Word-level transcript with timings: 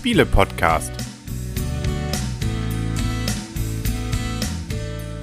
Spiele-Podcast. 0.00 0.92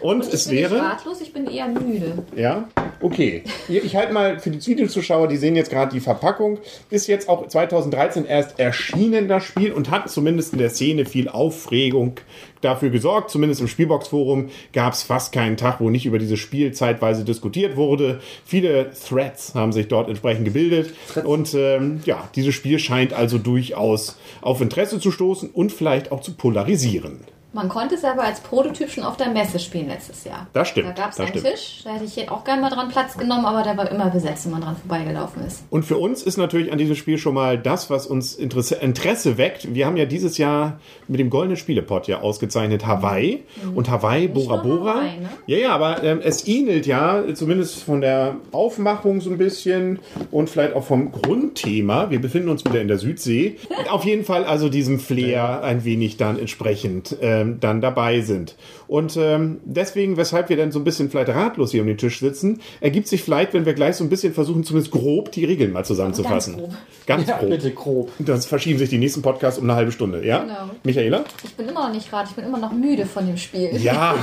Und, 0.00 0.26
Ich 0.26 0.32
es 0.32 0.48
bin 0.48 0.56
wäre... 0.58 0.80
ratlos, 0.80 1.20
ich 1.20 1.32
bin 1.34 1.46
eher 1.46 1.68
müde. 1.68 2.24
Ja, 2.34 2.68
okay. 3.02 3.44
Ich 3.68 3.94
halte 3.96 4.14
mal 4.14 4.38
für 4.38 4.48
die 4.48 4.66
Videozuschauer, 4.66 5.28
die 5.28 5.36
sehen 5.36 5.56
jetzt 5.56 5.70
gerade 5.70 5.92
die 5.92 6.00
Verpackung. 6.00 6.58
Ist 6.88 7.06
jetzt 7.06 7.28
auch 7.28 7.46
2013 7.46 8.24
erst 8.24 8.58
erschienen, 8.58 9.28
das 9.28 9.44
Spiel, 9.44 9.72
und 9.72 9.90
hat 9.90 10.08
zumindest 10.08 10.54
in 10.54 10.58
der 10.58 10.70
Szene 10.70 11.04
viel 11.04 11.28
Aufregung 11.28 11.79
dafür 12.60 12.90
gesorgt. 12.90 13.30
Zumindest 13.30 13.60
im 13.60 13.68
Spielbox-Forum 13.68 14.50
gab 14.72 14.92
es 14.92 15.02
fast 15.02 15.32
keinen 15.32 15.56
Tag, 15.56 15.80
wo 15.80 15.90
nicht 15.90 16.06
über 16.06 16.18
dieses 16.18 16.38
Spiel 16.38 16.72
zeitweise 16.72 17.24
diskutiert 17.24 17.76
wurde. 17.76 18.20
Viele 18.44 18.90
Threads 18.92 19.54
haben 19.54 19.72
sich 19.72 19.88
dort 19.88 20.08
entsprechend 20.08 20.44
gebildet. 20.44 20.94
Und 21.24 21.54
ähm, 21.54 22.00
ja, 22.04 22.28
dieses 22.34 22.54
Spiel 22.54 22.78
scheint 22.78 23.12
also 23.12 23.38
durchaus 23.38 24.18
auf 24.42 24.60
Interesse 24.60 25.00
zu 25.00 25.10
stoßen 25.10 25.50
und 25.50 25.72
vielleicht 25.72 26.12
auch 26.12 26.20
zu 26.20 26.34
polarisieren. 26.34 27.20
Man 27.52 27.68
konnte 27.68 27.96
es 27.96 28.04
aber 28.04 28.22
als 28.22 28.40
Prototyp 28.40 28.90
schon 28.90 29.02
auf 29.02 29.16
der 29.16 29.28
Messe 29.28 29.58
spielen 29.58 29.88
letztes 29.88 30.24
Jahr. 30.24 30.46
Das 30.52 30.68
stimmt, 30.68 30.88
Da 30.88 30.92
gab 30.92 31.10
es 31.10 31.18
einen 31.18 31.30
stimmt. 31.30 31.46
Tisch, 31.46 31.80
da 31.84 31.90
hätte 31.94 32.04
ich 32.04 32.14
jetzt 32.14 32.30
auch 32.30 32.44
gerne 32.44 32.62
mal 32.62 32.70
dran 32.70 32.88
Platz 32.88 33.16
genommen, 33.16 33.44
aber 33.44 33.62
der 33.62 33.76
war 33.76 33.90
immer 33.90 34.08
besetzt, 34.10 34.44
wenn 34.44 34.52
man 34.52 34.60
dran 34.62 34.76
vorbeigelaufen 34.76 35.44
ist. 35.44 35.64
Und 35.70 35.84
für 35.84 35.98
uns 35.98 36.22
ist 36.22 36.36
natürlich 36.36 36.70
an 36.70 36.78
diesem 36.78 36.94
Spiel 36.94 37.18
schon 37.18 37.34
mal 37.34 37.58
das, 37.58 37.90
was 37.90 38.06
uns 38.06 38.34
Interesse, 38.34 38.76
Interesse 38.76 39.36
weckt. 39.36 39.74
Wir 39.74 39.86
haben 39.86 39.96
ja 39.96 40.04
dieses 40.04 40.38
Jahr 40.38 40.78
mit 41.08 41.18
dem 41.18 41.28
Goldenen 41.28 41.56
Spielepot 41.56 42.06
ja 42.06 42.20
ausgezeichnet 42.20 42.86
Hawaii 42.86 43.42
und 43.74 43.90
Hawaii 43.90 44.28
Bora 44.28 44.62
nur 44.62 44.78
Bora. 44.78 44.94
Hawaii, 44.94 45.18
ne? 45.18 45.28
Ja, 45.46 45.58
ja, 45.58 45.70
aber 45.72 46.04
ähm, 46.04 46.20
es 46.22 46.46
ähnelt 46.46 46.86
ja 46.86 47.24
zumindest 47.34 47.82
von 47.82 48.00
der 48.00 48.36
Aufmachung 48.52 49.20
so 49.20 49.30
ein 49.30 49.38
bisschen 49.38 49.98
und 50.30 50.48
vielleicht 50.50 50.74
auch 50.74 50.84
vom 50.84 51.10
Grundthema. 51.10 52.10
Wir 52.10 52.20
befinden 52.20 52.48
uns 52.48 52.64
wieder 52.64 52.80
in 52.80 52.88
der 52.88 52.98
Südsee. 52.98 53.56
Auf 53.90 54.04
jeden 54.04 54.24
Fall 54.24 54.44
also 54.44 54.68
diesem 54.68 55.00
Flair 55.00 55.64
ein 55.64 55.84
wenig 55.84 56.16
dann 56.16 56.38
entsprechend 56.38 57.16
ähm, 57.40 57.58
dann 57.60 57.80
dabei 57.80 58.20
sind. 58.20 58.56
Und 58.86 59.16
ähm, 59.16 59.58
deswegen, 59.64 60.16
weshalb 60.16 60.48
wir 60.48 60.56
dann 60.56 60.72
so 60.72 60.78
ein 60.80 60.84
bisschen 60.84 61.10
vielleicht 61.10 61.28
ratlos 61.30 61.70
hier 61.70 61.80
um 61.82 61.86
den 61.86 61.98
Tisch 61.98 62.20
sitzen, 62.20 62.60
ergibt 62.80 63.06
sich 63.08 63.22
vielleicht, 63.22 63.54
wenn 63.54 63.64
wir 63.66 63.74
gleich 63.74 63.96
so 63.96 64.04
ein 64.04 64.10
bisschen 64.10 64.32
versuchen, 64.34 64.64
zumindest 64.64 64.92
grob 64.92 65.30
die 65.32 65.44
Regeln 65.44 65.72
mal 65.72 65.84
zusammenzufassen. 65.84 66.56
Ganz 66.56 66.68
grob. 66.68 66.76
Ganz 67.06 67.28
Ja, 67.28 67.38
grob. 67.38 67.50
bitte 67.50 67.70
grob. 67.72 68.10
Das 68.18 68.46
verschieben 68.46 68.78
sich 68.78 68.88
die 68.90 68.98
nächsten 68.98 69.22
Podcasts 69.22 69.58
um 69.58 69.64
eine 69.64 69.74
halbe 69.76 69.92
Stunde, 69.92 70.24
ja? 70.26 70.40
Genau. 70.40 70.70
Michaela? 70.84 71.24
Ich 71.44 71.54
bin 71.54 71.68
immer 71.68 71.86
noch 71.88 71.94
nicht 71.94 72.12
rat, 72.12 72.26
ich 72.30 72.36
bin 72.36 72.44
immer 72.44 72.58
noch 72.58 72.72
müde 72.72 73.06
von 73.06 73.26
dem 73.26 73.36
Spiel. 73.36 73.70
Ja. 73.80 74.14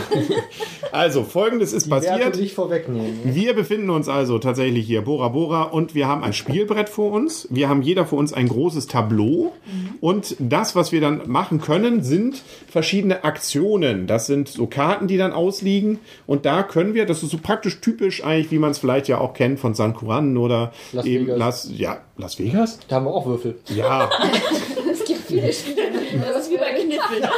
also, 0.92 1.24
folgendes 1.24 1.74
ist 1.74 1.88
Die 1.88 1.92
Werte 1.92 2.08
passiert. 2.08 2.36
nicht 2.40 2.54
vorwegnehmen. 2.56 3.20
Wir 3.24 3.54
befinden 3.54 3.90
uns 3.90 4.08
also 4.10 4.40
tatsächlich 4.40 4.86
hier 4.86 5.02
Bora 5.02 5.30
Bora 5.30 5.64
und 5.64 5.96
wir 5.96 6.08
haben 6.08 6.24
ein 6.24 6.34
Spielbrett 6.34 6.90
vor 6.90 7.12
uns. 7.12 7.48
Wir 7.50 7.70
haben 7.70 7.82
jeder 7.82 8.06
vor 8.06 8.20
uns 8.20 8.34
ein 8.34 8.48
großes 8.48 8.88
Tableau 8.88 9.54
und 10.02 10.36
das, 10.40 10.76
was 10.76 10.92
wir 10.92 11.02
dann 11.02 11.22
machen 11.28 11.62
können, 11.62 12.04
sind 12.04 12.42
verschiedene 12.70 13.07
Aktionen. 13.12 14.08
Das 14.08 14.28
sind 14.28 14.48
so 14.50 14.68
Karten, 14.68 15.08
die 15.08 15.18
dann 15.18 15.32
ausliegen 15.34 16.00
und 16.26 16.46
da 16.46 16.64
können 16.64 16.94
wir, 16.94 17.06
das 17.06 17.24
ist 17.24 17.32
so 17.32 17.38
praktisch 17.42 17.80
typisch 17.82 18.24
eigentlich, 18.24 18.52
wie 18.52 18.60
man 18.60 18.72
es 18.72 18.80
vielleicht 18.80 19.08
ja 19.08 19.20
auch 19.20 19.34
kennt 19.34 19.60
von 19.60 19.74
San 19.74 19.96
Juan 20.00 20.38
oder 20.38 20.72
Las 20.94 21.06
eben 21.06 21.26
Vegas. 21.28 21.40
Las, 21.40 21.70
ja, 21.76 21.98
Las 22.18 22.40
Vegas? 22.40 22.80
Da 22.88 22.98
haben 22.98 23.06
wir 23.06 23.14
auch 23.14 23.26
Würfel. 23.26 23.56
Ja, 23.68 24.10
Es 24.92 25.04
gibt 25.06 25.22
viele 25.28 25.52
Spiele. 25.54 25.84
Das 26.34 26.44
ist 26.46 26.52
wie 26.52 26.58
bei 26.58 26.72
Kniffel. 26.72 27.30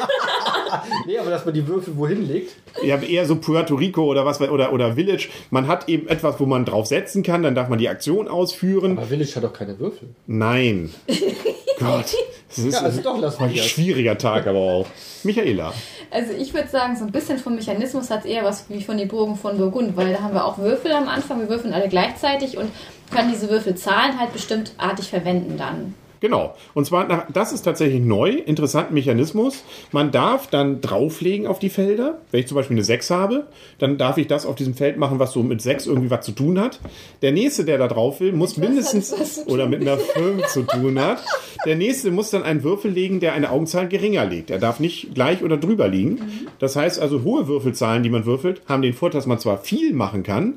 Nee, 1.07 1.17
aber 1.17 1.31
dass 1.31 1.45
man 1.45 1.53
die 1.55 1.67
Würfel 1.67 1.97
wohin 1.97 2.27
legt. 2.27 2.51
ja, 2.83 2.97
eher 3.01 3.25
so 3.25 3.35
Puerto 3.37 3.73
Rico 3.73 4.03
oder 4.05 4.23
was 4.25 4.39
oder 4.39 4.71
oder 4.71 4.93
Village. 4.93 5.29
Man 5.49 5.67
hat 5.67 5.89
eben 5.89 6.07
etwas, 6.07 6.39
wo 6.39 6.45
man 6.45 6.63
drauf 6.63 6.85
setzen 6.85 7.23
kann, 7.23 7.41
dann 7.41 7.55
darf 7.55 7.69
man 7.69 7.79
die 7.79 7.89
Aktion 7.89 8.27
ausführen. 8.27 8.91
Aber 8.97 9.07
Village 9.07 9.33
hat 9.35 9.43
doch 9.43 9.53
keine 9.53 9.79
Würfel. 9.79 10.09
Nein. 10.27 10.93
Gott. 11.79 12.15
Das 12.49 12.57
ist 12.57 12.73
Ja, 12.73 12.81
also 12.81 13.01
doch, 13.01 13.19
lass 13.19 13.39
mal 13.39 13.49
ein 13.49 13.55
schwieriger 13.55 14.17
Tag 14.17 14.47
aber 14.47 14.59
auch. 14.59 14.87
Michaela. 15.23 15.73
Also 16.11 16.33
ich 16.33 16.53
würde 16.53 16.69
sagen, 16.69 16.95
so 16.95 17.05
ein 17.05 17.11
bisschen 17.11 17.37
vom 17.37 17.55
Mechanismus 17.55 18.09
hat 18.09 18.21
es 18.21 18.25
eher 18.25 18.43
was 18.43 18.65
wie 18.69 18.83
von 18.83 18.97
den 18.97 19.07
Burgen 19.07 19.35
von 19.35 19.57
Burgund, 19.57 19.95
weil 19.95 20.13
da 20.13 20.21
haben 20.21 20.33
wir 20.33 20.45
auch 20.45 20.57
Würfel 20.57 20.91
am 20.91 21.07
Anfang, 21.07 21.39
wir 21.39 21.49
würfeln 21.49 21.73
alle 21.73 21.89
gleichzeitig 21.89 22.57
und 22.57 22.71
können 23.11 23.31
diese 23.31 23.49
Würfelzahlen 23.49 24.19
halt 24.19 24.33
bestimmt 24.33 24.73
artig 24.77 25.09
verwenden 25.09 25.57
dann. 25.57 25.93
Genau. 26.19 26.55
Und 26.73 26.85
zwar, 26.85 27.27
das 27.31 27.53
ist 27.53 27.61
tatsächlich 27.61 28.01
neu, 28.01 28.31
interessanten 28.31 28.93
Mechanismus. 28.93 29.63
Man 29.91 30.11
darf 30.11 30.47
dann 30.47 30.81
drauflegen 30.81 31.47
auf 31.47 31.59
die 31.59 31.69
Felder. 31.69 32.17
Wenn 32.31 32.41
ich 32.41 32.47
zum 32.47 32.55
Beispiel 32.55 32.75
eine 32.75 32.83
6 32.83 33.09
habe, 33.09 33.47
dann 33.77 33.97
darf 33.97 34.17
ich 34.17 34.27
das 34.27 34.45
auf 34.45 34.55
diesem 34.55 34.73
Feld 34.73 34.97
machen, 34.97 35.19
was 35.19 35.31
so 35.31 35.43
mit 35.43 35.61
6 35.61 35.87
irgendwie 35.87 36.09
was 36.09 36.25
zu 36.25 36.33
tun 36.33 36.59
hat. 36.59 36.79
Der 37.21 37.31
nächste, 37.31 37.63
der 37.63 37.77
da 37.77 37.87
drauf 37.87 38.19
will, 38.19 38.33
muss 38.33 38.57
mindestens 38.57 39.45
oder 39.47 39.67
mit 39.67 39.81
einer 39.81 39.97
5 39.97 40.47
zu 40.47 40.63
tun 40.63 40.99
hat. 40.99 41.23
Der 41.65 41.75
nächste 41.75 42.11
muss 42.11 42.29
dann 42.29 42.43
einen 42.43 42.63
Würfel 42.63 42.91
legen, 42.91 43.19
der 43.19 43.33
eine 43.33 43.51
Augenzahl 43.51 43.87
geringer 43.87 44.25
legt. 44.25 44.49
Er 44.49 44.59
darf 44.59 44.79
nicht 44.79 45.13
gleich 45.13 45.43
oder 45.43 45.57
drüber 45.57 45.87
liegen. 45.87 46.21
Das 46.59 46.75
heißt 46.75 46.99
also, 46.99 47.23
hohe 47.23 47.47
Würfelzahlen, 47.47 48.03
die 48.03 48.09
man 48.09 48.25
würfelt, 48.25 48.61
haben 48.67 48.81
den 48.81 48.93
Vorteil, 48.93 49.19
dass 49.19 49.27
man 49.27 49.39
zwar 49.39 49.57
viel 49.57 49.93
machen 49.93 50.23
kann. 50.23 50.55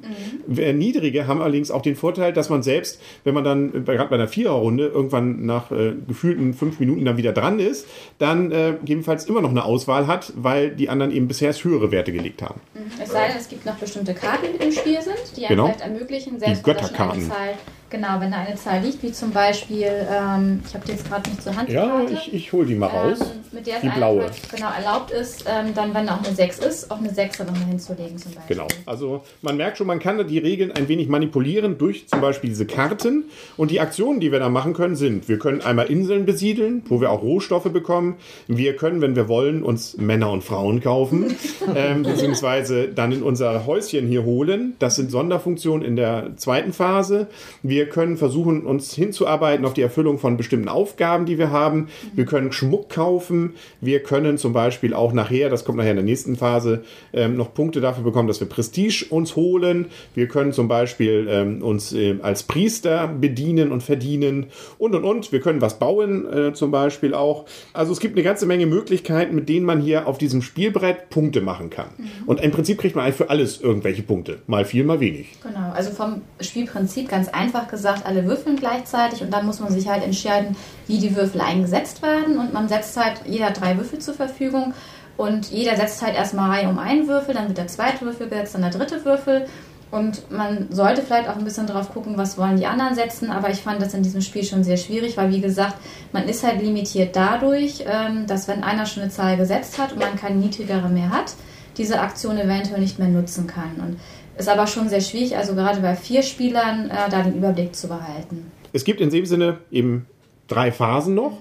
Äh, 0.56 0.72
Niedrige 0.72 1.26
haben 1.26 1.40
allerdings 1.40 1.70
auch 1.70 1.82
den 1.82 1.96
Vorteil, 1.96 2.32
dass 2.32 2.50
man 2.50 2.62
selbst, 2.62 3.00
wenn 3.24 3.34
man 3.34 3.44
dann 3.44 3.84
gerade 3.84 4.08
bei 4.08 4.16
einer 4.16 4.28
Viererrunde 4.28 4.86
irgendwann 4.86 5.44
nach 5.52 5.70
äh, 5.70 5.92
gefühlten 6.08 6.54
fünf 6.54 6.80
Minuten 6.80 7.04
dann 7.04 7.16
wieder 7.16 7.32
dran 7.32 7.58
ist, 7.58 7.86
dann 8.18 8.50
äh, 8.50 8.74
gegebenenfalls 8.80 9.26
immer 9.26 9.40
noch 9.40 9.50
eine 9.50 9.64
Auswahl 9.64 10.06
hat, 10.06 10.32
weil 10.36 10.70
die 10.70 10.88
anderen 10.88 11.12
eben 11.12 11.28
bisher 11.28 11.52
höhere 11.52 11.90
Werte 11.92 12.12
gelegt 12.12 12.42
haben. 12.42 12.60
Es 13.02 13.10
sei 13.12 13.28
denn, 13.28 13.36
es 13.38 13.48
gibt 13.48 13.66
noch 13.66 13.74
bestimmte 13.76 14.14
Karten, 14.14 14.46
die 14.58 14.64
im 14.64 14.72
Spiel 14.72 15.00
sind, 15.02 15.16
die 15.36 15.46
einem 15.46 15.48
Genau. 15.56 15.64
vielleicht 15.66 15.80
ermöglichen, 15.82 16.38
selbst 16.38 16.66
wenn 16.66 16.74
da 16.74 16.80
schon 16.80 16.88
Götterkarten. 16.88 17.20
eine 17.20 17.28
Zahl, 17.28 17.54
genau, 17.90 18.20
wenn 18.20 18.30
da 18.30 18.38
eine 18.38 18.56
Zahl 18.56 18.80
liegt, 18.80 19.02
wie 19.02 19.12
zum 19.12 19.30
Beispiel, 19.32 19.86
ähm, 20.10 20.62
ich 20.66 20.74
habe 20.74 20.84
die 20.86 20.92
jetzt 20.92 21.08
gerade 21.08 21.28
nicht 21.28 21.42
zur 21.42 21.54
Hand. 21.56 21.68
die 21.68 21.74
Ja, 21.74 22.00
ich, 22.10 22.32
ich 22.32 22.52
hole 22.52 22.66
die 22.66 22.74
mal 22.74 22.86
raus. 22.88 23.18
Mit 23.52 23.66
der 23.66 23.76
es 23.76 23.80
die 23.82 23.88
einem 23.88 23.98
blaue. 23.98 24.22
halt 24.22 24.50
genau 24.50 24.70
erlaubt 24.70 25.10
ist, 25.10 25.44
ähm, 25.46 25.74
dann, 25.74 25.94
wenn 25.94 26.08
auch 26.08 26.24
eine 26.24 26.34
6 26.34 26.58
ist, 26.58 26.90
auch 26.90 26.98
eine 26.98 27.12
6 27.12 27.38
dann 27.38 27.48
nochmal 27.48 27.68
hinzulegen 27.68 28.16
zum 28.16 28.32
Beispiel. 28.32 28.56
Genau. 28.56 28.68
Also 28.86 29.22
man 29.42 29.56
merkt 29.56 29.78
schon, 29.78 29.86
man 29.86 29.98
kann 29.98 30.26
die 30.26 30.38
Regeln 30.38 30.72
ein 30.72 30.88
wenig 30.88 31.08
manipulieren 31.08 31.78
durch 31.78 32.08
zum 32.08 32.20
Beispiel 32.20 32.50
diese 32.50 32.66
Karten. 32.66 33.24
Und 33.56 33.70
die 33.70 33.80
Aktionen, 33.80 34.20
die 34.20 34.32
wir 34.32 34.38
da 34.38 34.48
machen 34.48 34.72
können, 34.72 34.96
sind, 34.96 35.28
wir 35.28 35.38
können 35.38 35.60
einmal 35.60 35.86
Inseln 35.86 36.24
besiedeln, 36.24 36.82
wo 36.86 37.00
wir 37.00 37.10
auch 37.10 37.22
Rohstoffe 37.22 37.70
bekommen. 37.70 38.16
Wir 38.46 38.76
können, 38.76 39.00
wenn 39.00 39.16
wir 39.16 39.28
wollen, 39.28 39.62
uns 39.62 39.96
Männer 39.96 40.30
und 40.30 40.42
Frauen 40.42 40.80
kaufen, 40.80 41.36
ähm, 41.74 42.02
beziehungsweise 42.02 42.88
dann 42.88 43.12
in 43.12 43.22
unser 43.22 43.66
Häuschen 43.66 44.06
hier 44.06 44.24
holen. 44.24 44.74
Das 44.78 44.96
sind 44.96 45.10
Sonderfunktionen 45.10 45.86
in 45.86 45.96
der 45.96 46.36
zweiten 46.36 46.72
Phase. 46.72 47.26
Wir 47.62 47.88
können 47.88 48.16
versuchen, 48.16 48.64
uns 48.64 48.94
hinzuarbeiten 48.94 49.64
auf 49.64 49.74
die 49.74 49.82
Erfüllung 49.82 50.18
von 50.18 50.36
bestimmten 50.36 50.68
Aufgaben, 50.68 51.26
die 51.26 51.38
wir 51.38 51.50
haben. 51.50 51.88
Wir 52.14 52.24
können 52.24 52.52
Schmuck 52.52 52.88
kaufen. 52.88 53.41
Wir 53.80 54.02
können 54.02 54.38
zum 54.38 54.52
Beispiel 54.52 54.94
auch 54.94 55.12
nachher, 55.12 55.48
das 55.50 55.64
kommt 55.64 55.78
nachher 55.78 55.90
in 55.90 55.96
der 55.96 56.04
nächsten 56.04 56.36
Phase, 56.36 56.84
ähm, 57.12 57.36
noch 57.36 57.54
Punkte 57.54 57.80
dafür 57.80 58.04
bekommen, 58.04 58.28
dass 58.28 58.40
wir 58.40 58.48
Prestige 58.48 59.06
uns 59.10 59.36
holen. 59.36 59.86
Wir 60.14 60.28
können 60.28 60.52
zum 60.52 60.68
Beispiel 60.68 61.26
ähm, 61.28 61.62
uns 61.62 61.92
äh, 61.92 62.16
als 62.22 62.42
Priester 62.42 63.08
bedienen 63.08 63.72
und 63.72 63.82
verdienen 63.82 64.46
und 64.78 64.94
und 64.94 65.04
und. 65.04 65.32
Wir 65.32 65.40
können 65.40 65.60
was 65.60 65.78
bauen, 65.78 66.32
äh, 66.32 66.52
zum 66.52 66.70
Beispiel 66.70 67.14
auch. 67.14 67.46
Also 67.72 67.92
es 67.92 68.00
gibt 68.00 68.14
eine 68.14 68.22
ganze 68.22 68.46
Menge 68.46 68.66
Möglichkeiten, 68.66 69.34
mit 69.34 69.48
denen 69.48 69.66
man 69.66 69.80
hier 69.80 70.06
auf 70.06 70.18
diesem 70.18 70.42
Spielbrett 70.42 71.10
Punkte 71.10 71.40
machen 71.40 71.70
kann. 71.70 71.88
Und 72.26 72.40
im 72.40 72.50
Prinzip 72.50 72.78
kriegt 72.78 72.96
man 72.96 73.04
eigentlich 73.04 73.16
für 73.16 73.30
alles 73.30 73.60
irgendwelche 73.60 74.02
Punkte. 74.02 74.38
Mal 74.46 74.64
viel, 74.64 74.84
mal 74.84 75.00
wenig. 75.00 75.28
Genau, 75.42 75.72
also 75.72 75.90
vom 75.90 76.22
Spielprinzip 76.40 77.08
ganz 77.08 77.28
einfach 77.28 77.68
gesagt, 77.68 78.06
alle 78.06 78.24
würfeln 78.26 78.56
gleichzeitig 78.56 79.22
und 79.22 79.30
dann 79.30 79.46
muss 79.46 79.60
man 79.60 79.72
sich 79.72 79.88
halt 79.88 80.04
entscheiden, 80.04 80.56
wie 80.86 80.98
die 80.98 81.14
Würfel 81.16 81.40
eingesetzt 81.40 82.02
werden 82.02 82.38
und 82.38 82.52
man 82.52 82.68
setzt 82.68 82.96
halt 82.96 83.22
jeder 83.26 83.50
drei 83.50 83.76
Würfel 83.76 83.98
zur 83.98 84.14
Verfügung 84.14 84.74
und 85.16 85.50
jeder 85.50 85.76
setzt 85.76 86.02
halt 86.02 86.14
erstmal 86.16 86.50
Reihe 86.50 86.68
um 86.68 86.78
einen 86.78 87.08
Würfel, 87.08 87.34
dann 87.34 87.48
wird 87.48 87.58
der 87.58 87.66
zweite 87.66 88.04
Würfel 88.04 88.28
gesetzt, 88.28 88.54
dann 88.54 88.62
der 88.62 88.70
dritte 88.70 89.04
Würfel 89.04 89.46
Und 89.92 90.30
man 90.30 90.68
sollte 90.70 91.02
vielleicht 91.02 91.28
auch 91.28 91.36
ein 91.36 91.44
bisschen 91.44 91.66
drauf 91.66 91.92
gucken, 91.92 92.16
was 92.16 92.38
wollen 92.38 92.56
die 92.56 92.64
anderen 92.64 92.94
setzen. 92.94 93.30
Aber 93.30 93.50
ich 93.50 93.58
fand 93.58 93.82
das 93.82 93.92
in 93.92 94.02
diesem 94.02 94.22
Spiel 94.22 94.42
schon 94.42 94.64
sehr 94.64 94.78
schwierig, 94.78 95.18
weil 95.18 95.30
wie 95.30 95.42
gesagt, 95.42 95.76
man 96.12 96.26
ist 96.28 96.42
halt 96.42 96.62
limitiert 96.62 97.14
dadurch, 97.14 97.84
ähm, 97.86 98.26
dass 98.26 98.48
wenn 98.48 98.64
einer 98.64 98.86
schon 98.86 99.02
eine 99.02 99.12
Zahl 99.12 99.36
gesetzt 99.36 99.78
hat 99.78 99.92
und 99.92 99.98
man 99.98 100.16
keine 100.16 100.36
niedrigere 100.36 100.88
mehr 100.88 101.10
hat, 101.10 101.34
diese 101.76 102.00
Aktion 102.00 102.38
eventuell 102.38 102.80
nicht 102.80 102.98
mehr 102.98 103.08
nutzen 103.08 103.46
kann. 103.46 103.74
Und 103.86 104.00
ist 104.38 104.48
aber 104.48 104.66
schon 104.66 104.88
sehr 104.88 105.02
schwierig, 105.02 105.36
also 105.36 105.54
gerade 105.54 105.80
bei 105.80 105.94
vier 105.94 106.22
Spielern, 106.22 106.88
äh, 106.88 107.10
da 107.10 107.22
den 107.22 107.36
Überblick 107.36 107.76
zu 107.76 107.88
behalten. 107.88 108.50
Es 108.72 108.84
gibt 108.84 109.02
in 109.02 109.10
dem 109.10 109.26
Sinne 109.26 109.58
eben 109.70 110.06
drei 110.48 110.72
Phasen 110.72 111.14
noch. 111.14 111.38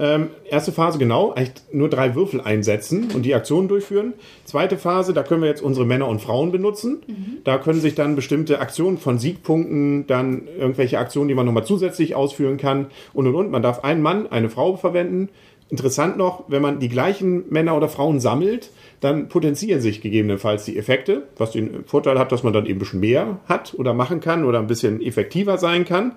Ähm, 0.00 0.28
erste 0.48 0.72
Phase 0.72 0.98
genau, 0.98 1.34
nur 1.72 1.90
drei 1.90 2.14
Würfel 2.14 2.40
einsetzen 2.40 3.10
und 3.14 3.22
die 3.22 3.34
Aktionen 3.34 3.68
durchführen. 3.68 4.14
Zweite 4.46 4.78
Phase, 4.78 5.12
da 5.12 5.22
können 5.22 5.42
wir 5.42 5.48
jetzt 5.50 5.62
unsere 5.62 5.84
Männer 5.84 6.08
und 6.08 6.22
Frauen 6.22 6.52
benutzen. 6.52 7.02
Da 7.44 7.58
können 7.58 7.82
sich 7.82 7.94
dann 7.94 8.16
bestimmte 8.16 8.60
Aktionen 8.60 8.96
von 8.96 9.18
Siegpunkten, 9.18 10.06
dann 10.06 10.48
irgendwelche 10.58 10.98
Aktionen, 10.98 11.28
die 11.28 11.34
man 11.34 11.44
nochmal 11.44 11.66
zusätzlich 11.66 12.14
ausführen 12.14 12.56
kann 12.56 12.86
und 13.12 13.26
und 13.26 13.34
und. 13.34 13.50
Man 13.50 13.62
darf 13.62 13.84
einen 13.84 14.00
Mann, 14.00 14.26
eine 14.26 14.48
Frau 14.48 14.76
verwenden. 14.76 15.28
Interessant 15.68 16.16
noch, 16.16 16.44
wenn 16.48 16.62
man 16.62 16.80
die 16.80 16.88
gleichen 16.88 17.44
Männer 17.50 17.76
oder 17.76 17.90
Frauen 17.90 18.20
sammelt, 18.20 18.70
dann 19.00 19.28
potenzieren 19.28 19.80
sich 19.80 20.00
gegebenenfalls 20.02 20.64
die 20.66 20.76
Effekte, 20.76 21.22
was 21.38 21.52
den 21.52 21.84
Vorteil 21.86 22.18
hat, 22.18 22.32
dass 22.32 22.42
man 22.42 22.52
dann 22.52 22.66
eben 22.66 22.76
ein 22.76 22.78
bisschen 22.80 23.00
mehr 23.00 23.38
hat 23.48 23.74
oder 23.78 23.94
machen 23.94 24.20
kann 24.20 24.44
oder 24.44 24.58
ein 24.58 24.66
bisschen 24.66 25.00
effektiver 25.00 25.56
sein 25.58 25.84
kann. 25.86 26.12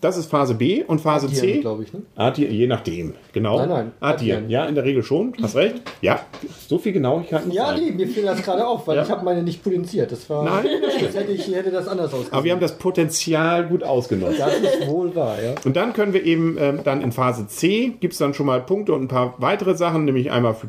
Das 0.00 0.16
ist 0.16 0.30
Phase 0.30 0.54
B 0.54 0.84
und 0.84 1.00
Phase 1.00 1.26
C. 1.26 1.58
glaube 1.58 1.82
ich, 1.82 1.92
ne? 1.92 2.02
Addieren, 2.14 2.52
je 2.54 2.68
nachdem, 2.68 3.14
genau. 3.32 3.58
Nein, 3.58 3.68
nein, 3.68 3.92
Addieren, 3.98 4.36
addieren. 4.44 4.50
ja, 4.50 4.64
in 4.66 4.76
der 4.76 4.84
Regel 4.84 5.02
schon. 5.02 5.32
Hast 5.42 5.56
recht. 5.56 5.82
Ja, 6.00 6.20
so 6.68 6.78
viel 6.78 6.92
Genauigkeit 6.92 7.44
muss 7.46 7.56
Ja, 7.56 7.66
sein. 7.74 7.80
nee, 7.82 7.90
mir 7.90 8.06
fiel 8.06 8.22
das 8.22 8.40
gerade 8.44 8.64
auf, 8.64 8.86
weil 8.86 8.96
Ja. 8.98 9.02
ich 9.02 9.10
habe 9.10 9.24
meine 9.24 9.42
nicht 9.42 9.64
potenziert. 9.64 10.12
Das 10.12 10.30
war. 10.30 10.44
Nein, 10.44 10.66
das 11.02 11.14
hätte 11.16 11.32
ich 11.32 11.52
hätte 11.52 11.72
das 11.72 11.88
anders 11.88 12.12
ausgesehen. 12.12 12.32
Aber 12.32 12.44
wir 12.44 12.52
haben 12.52 12.60
das 12.60 12.78
Potenzial 12.78 13.66
gut 13.66 13.82
ausgenutzt. 13.82 14.38
das 14.38 14.54
ist 14.60 14.86
wohl 14.86 15.16
wahr, 15.16 15.42
ja. 15.42 15.56
Und 15.64 15.74
dann 15.74 15.92
können 15.92 16.12
wir 16.12 16.22
eben 16.24 16.56
ähm, 16.60 16.78
dann 16.84 17.02
in 17.02 17.10
Phase 17.10 17.48
C 17.48 17.94
gibt 17.98 18.12
es 18.12 18.20
dann 18.20 18.34
schon 18.34 18.46
mal 18.46 18.60
Punkte 18.60 18.92
und 18.92 19.02
ein 19.02 19.08
paar 19.08 19.34
weitere 19.38 19.74
Sachen, 19.74 20.04
nämlich 20.04 20.30
einmal 20.30 20.54
für 20.54 20.68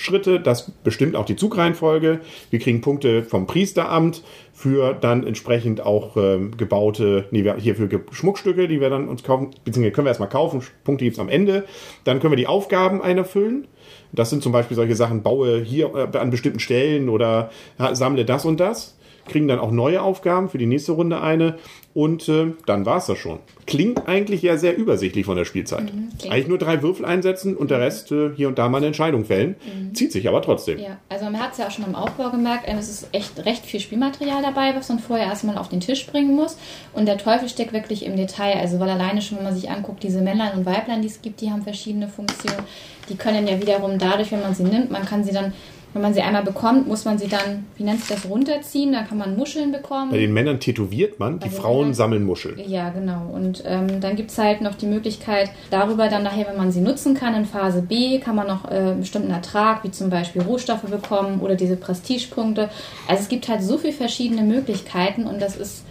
Prestige-Schritte, 0.00 0.40
das 0.40 0.70
bestimmt 0.70 1.14
auch 1.14 1.26
die 1.26 1.36
Zugreihenfolge. 1.36 2.20
Wir 2.50 2.58
kriegen 2.58 2.80
Punkte 2.80 3.22
vom 3.22 3.46
Priesteramt 3.46 4.22
für 4.52 4.94
dann 4.94 5.26
entsprechend 5.26 5.82
auch 5.82 6.16
ähm, 6.16 6.56
gebaute, 6.56 7.26
nee, 7.30 7.44
hier 7.58 7.76
für 7.76 7.88
Schmuckstücke, 8.10 8.66
die 8.66 8.80
wir 8.80 8.90
dann 8.90 9.08
uns 9.08 9.22
kaufen, 9.22 9.50
beziehungsweise 9.64 9.92
können 9.92 10.06
wir 10.06 10.10
erstmal 10.10 10.28
kaufen, 10.28 10.62
Punkte 10.84 11.04
gibt 11.04 11.16
es 11.16 11.20
am 11.20 11.28
Ende. 11.28 11.64
Dann 12.04 12.20
können 12.20 12.32
wir 12.32 12.36
die 12.36 12.46
Aufgaben 12.46 13.02
einerfüllen. 13.02 13.66
Das 14.12 14.30
sind 14.30 14.42
zum 14.42 14.52
Beispiel 14.52 14.74
solche 14.74 14.96
Sachen, 14.96 15.22
baue 15.22 15.60
hier 15.60 15.94
äh, 15.94 16.16
an 16.16 16.30
bestimmten 16.30 16.60
Stellen 16.60 17.08
oder 17.08 17.50
sammle 17.92 18.24
das 18.24 18.44
und 18.44 18.58
das. 18.58 18.96
Kriegen 19.28 19.48
dann 19.48 19.58
auch 19.58 19.70
neue 19.70 20.02
Aufgaben 20.02 20.48
für 20.48 20.58
die 20.58 20.66
nächste 20.66 20.92
Runde 20.92 21.20
eine. 21.20 21.56
Und 21.92 22.28
äh, 22.28 22.52
dann 22.66 22.86
war 22.86 22.98
es 22.98 23.06
das 23.06 23.18
schon. 23.18 23.40
Klingt 23.66 24.06
eigentlich 24.08 24.42
ja 24.42 24.56
sehr 24.56 24.76
übersichtlich 24.76 25.26
von 25.26 25.36
der 25.36 25.44
Spielzeit. 25.44 25.88
klingt- 26.18 26.32
eigentlich 26.32 26.46
nur 26.46 26.58
drei 26.58 26.82
Würfel 26.82 27.04
einsetzen 27.04 27.56
und 27.56 27.72
der 27.72 27.80
Rest 27.80 28.12
äh, 28.12 28.30
hier 28.36 28.46
und 28.46 28.58
da 28.60 28.68
mal 28.68 28.76
eine 28.78 28.86
Entscheidung 28.86 29.24
fällen. 29.24 29.56
Zieht 29.92 30.12
sich 30.12 30.28
aber 30.28 30.40
trotzdem. 30.40 30.78
Ja, 30.78 30.98
also 31.08 31.24
man 31.24 31.40
hat 31.40 31.50
es 31.52 31.58
ja 31.58 31.66
auch 31.66 31.70
schon 31.72 31.84
im 31.84 31.96
Aufbau 31.96 32.30
gemerkt, 32.30 32.66
es 32.68 32.88
ist 32.88 33.08
echt 33.12 33.44
recht 33.44 33.64
viel 33.66 33.80
Spielmaterial 33.80 34.40
dabei, 34.40 34.72
was 34.76 34.88
man 34.88 35.00
vorher 35.00 35.26
erstmal 35.26 35.58
auf 35.58 35.68
den 35.68 35.80
Tisch 35.80 36.06
bringen 36.06 36.36
muss. 36.36 36.56
Und 36.92 37.06
der 37.06 37.18
Teufel 37.18 37.48
steckt 37.48 37.72
wirklich 37.72 38.06
im 38.06 38.14
Detail. 38.16 38.58
Also 38.60 38.78
weil 38.78 38.88
alleine 38.88 39.20
schon, 39.20 39.38
wenn 39.38 39.44
man 39.44 39.54
sich 39.56 39.68
anguckt, 39.68 40.04
diese 40.04 40.20
Männlein 40.20 40.56
und 40.56 40.66
Weiblein, 40.66 41.02
die 41.02 41.08
es 41.08 41.20
gibt, 41.22 41.40
die 41.40 41.50
haben 41.50 41.62
verschiedene 41.62 42.06
Funktionen. 42.08 42.64
Die 43.08 43.16
können 43.16 43.48
ja 43.48 43.60
wiederum 43.60 43.98
dadurch, 43.98 44.30
wenn 44.30 44.42
man 44.42 44.54
sie 44.54 44.62
nimmt, 44.62 44.92
man 44.92 45.04
kann 45.04 45.24
sie 45.24 45.32
dann, 45.32 45.52
wenn 45.92 46.02
man 46.02 46.14
sie 46.14 46.22
einmal 46.22 46.44
bekommt, 46.44 46.86
muss 46.86 47.04
man 47.04 47.18
sie 47.18 47.26
dann, 47.26 47.66
wie 47.76 47.82
nennt 47.82 48.00
sich 48.00 48.08
das, 48.08 48.28
runterziehen. 48.28 48.92
Da 48.92 49.02
kann 49.02 49.18
man 49.18 49.36
Muscheln 49.36 49.72
bekommen. 49.72 50.10
Bei 50.10 50.18
den 50.18 50.32
Männern 50.32 50.60
tätowiert 50.60 51.18
man, 51.18 51.40
die 51.40 51.48
den 51.48 51.52
Frauen 51.52 51.78
Männern- 51.88 51.94
sammeln 51.94 52.24
Muscheln. 52.24 52.60
Ja, 52.64 52.90
genau. 52.90 53.28
Und 53.32 53.62
ähm, 53.66 54.00
dann 54.00 54.16
gibt 54.16 54.30
es 54.30 54.38
halt 54.38 54.60
noch 54.60 54.74
die 54.76 54.86
Möglichkeit, 54.86 55.50
darüber 55.70 56.08
dann 56.08 56.22
nachher, 56.22 56.46
wenn 56.46 56.56
man 56.56 56.70
sie 56.70 56.80
nutzen 56.80 57.14
kann, 57.14 57.34
in 57.34 57.44
Phase 57.44 57.82
B 57.82 58.18
kann 58.20 58.36
man 58.36 58.46
noch 58.46 58.70
äh, 58.70 58.74
einen 58.74 59.00
bestimmten 59.00 59.30
Ertrag, 59.30 59.82
wie 59.84 59.90
zum 59.90 60.10
Beispiel 60.10 60.42
Rohstoffe 60.42 60.82
bekommen 60.82 61.40
oder 61.40 61.56
diese 61.56 61.76
Prestigepunkte. 61.76 62.70
Also 63.08 63.22
es 63.22 63.28
gibt 63.28 63.48
halt 63.48 63.62
so 63.62 63.78
viele 63.78 63.92
verschiedene 63.92 64.42
Möglichkeiten 64.42 65.24
und 65.26 65.42
das 65.42 65.56
ist 65.56 65.84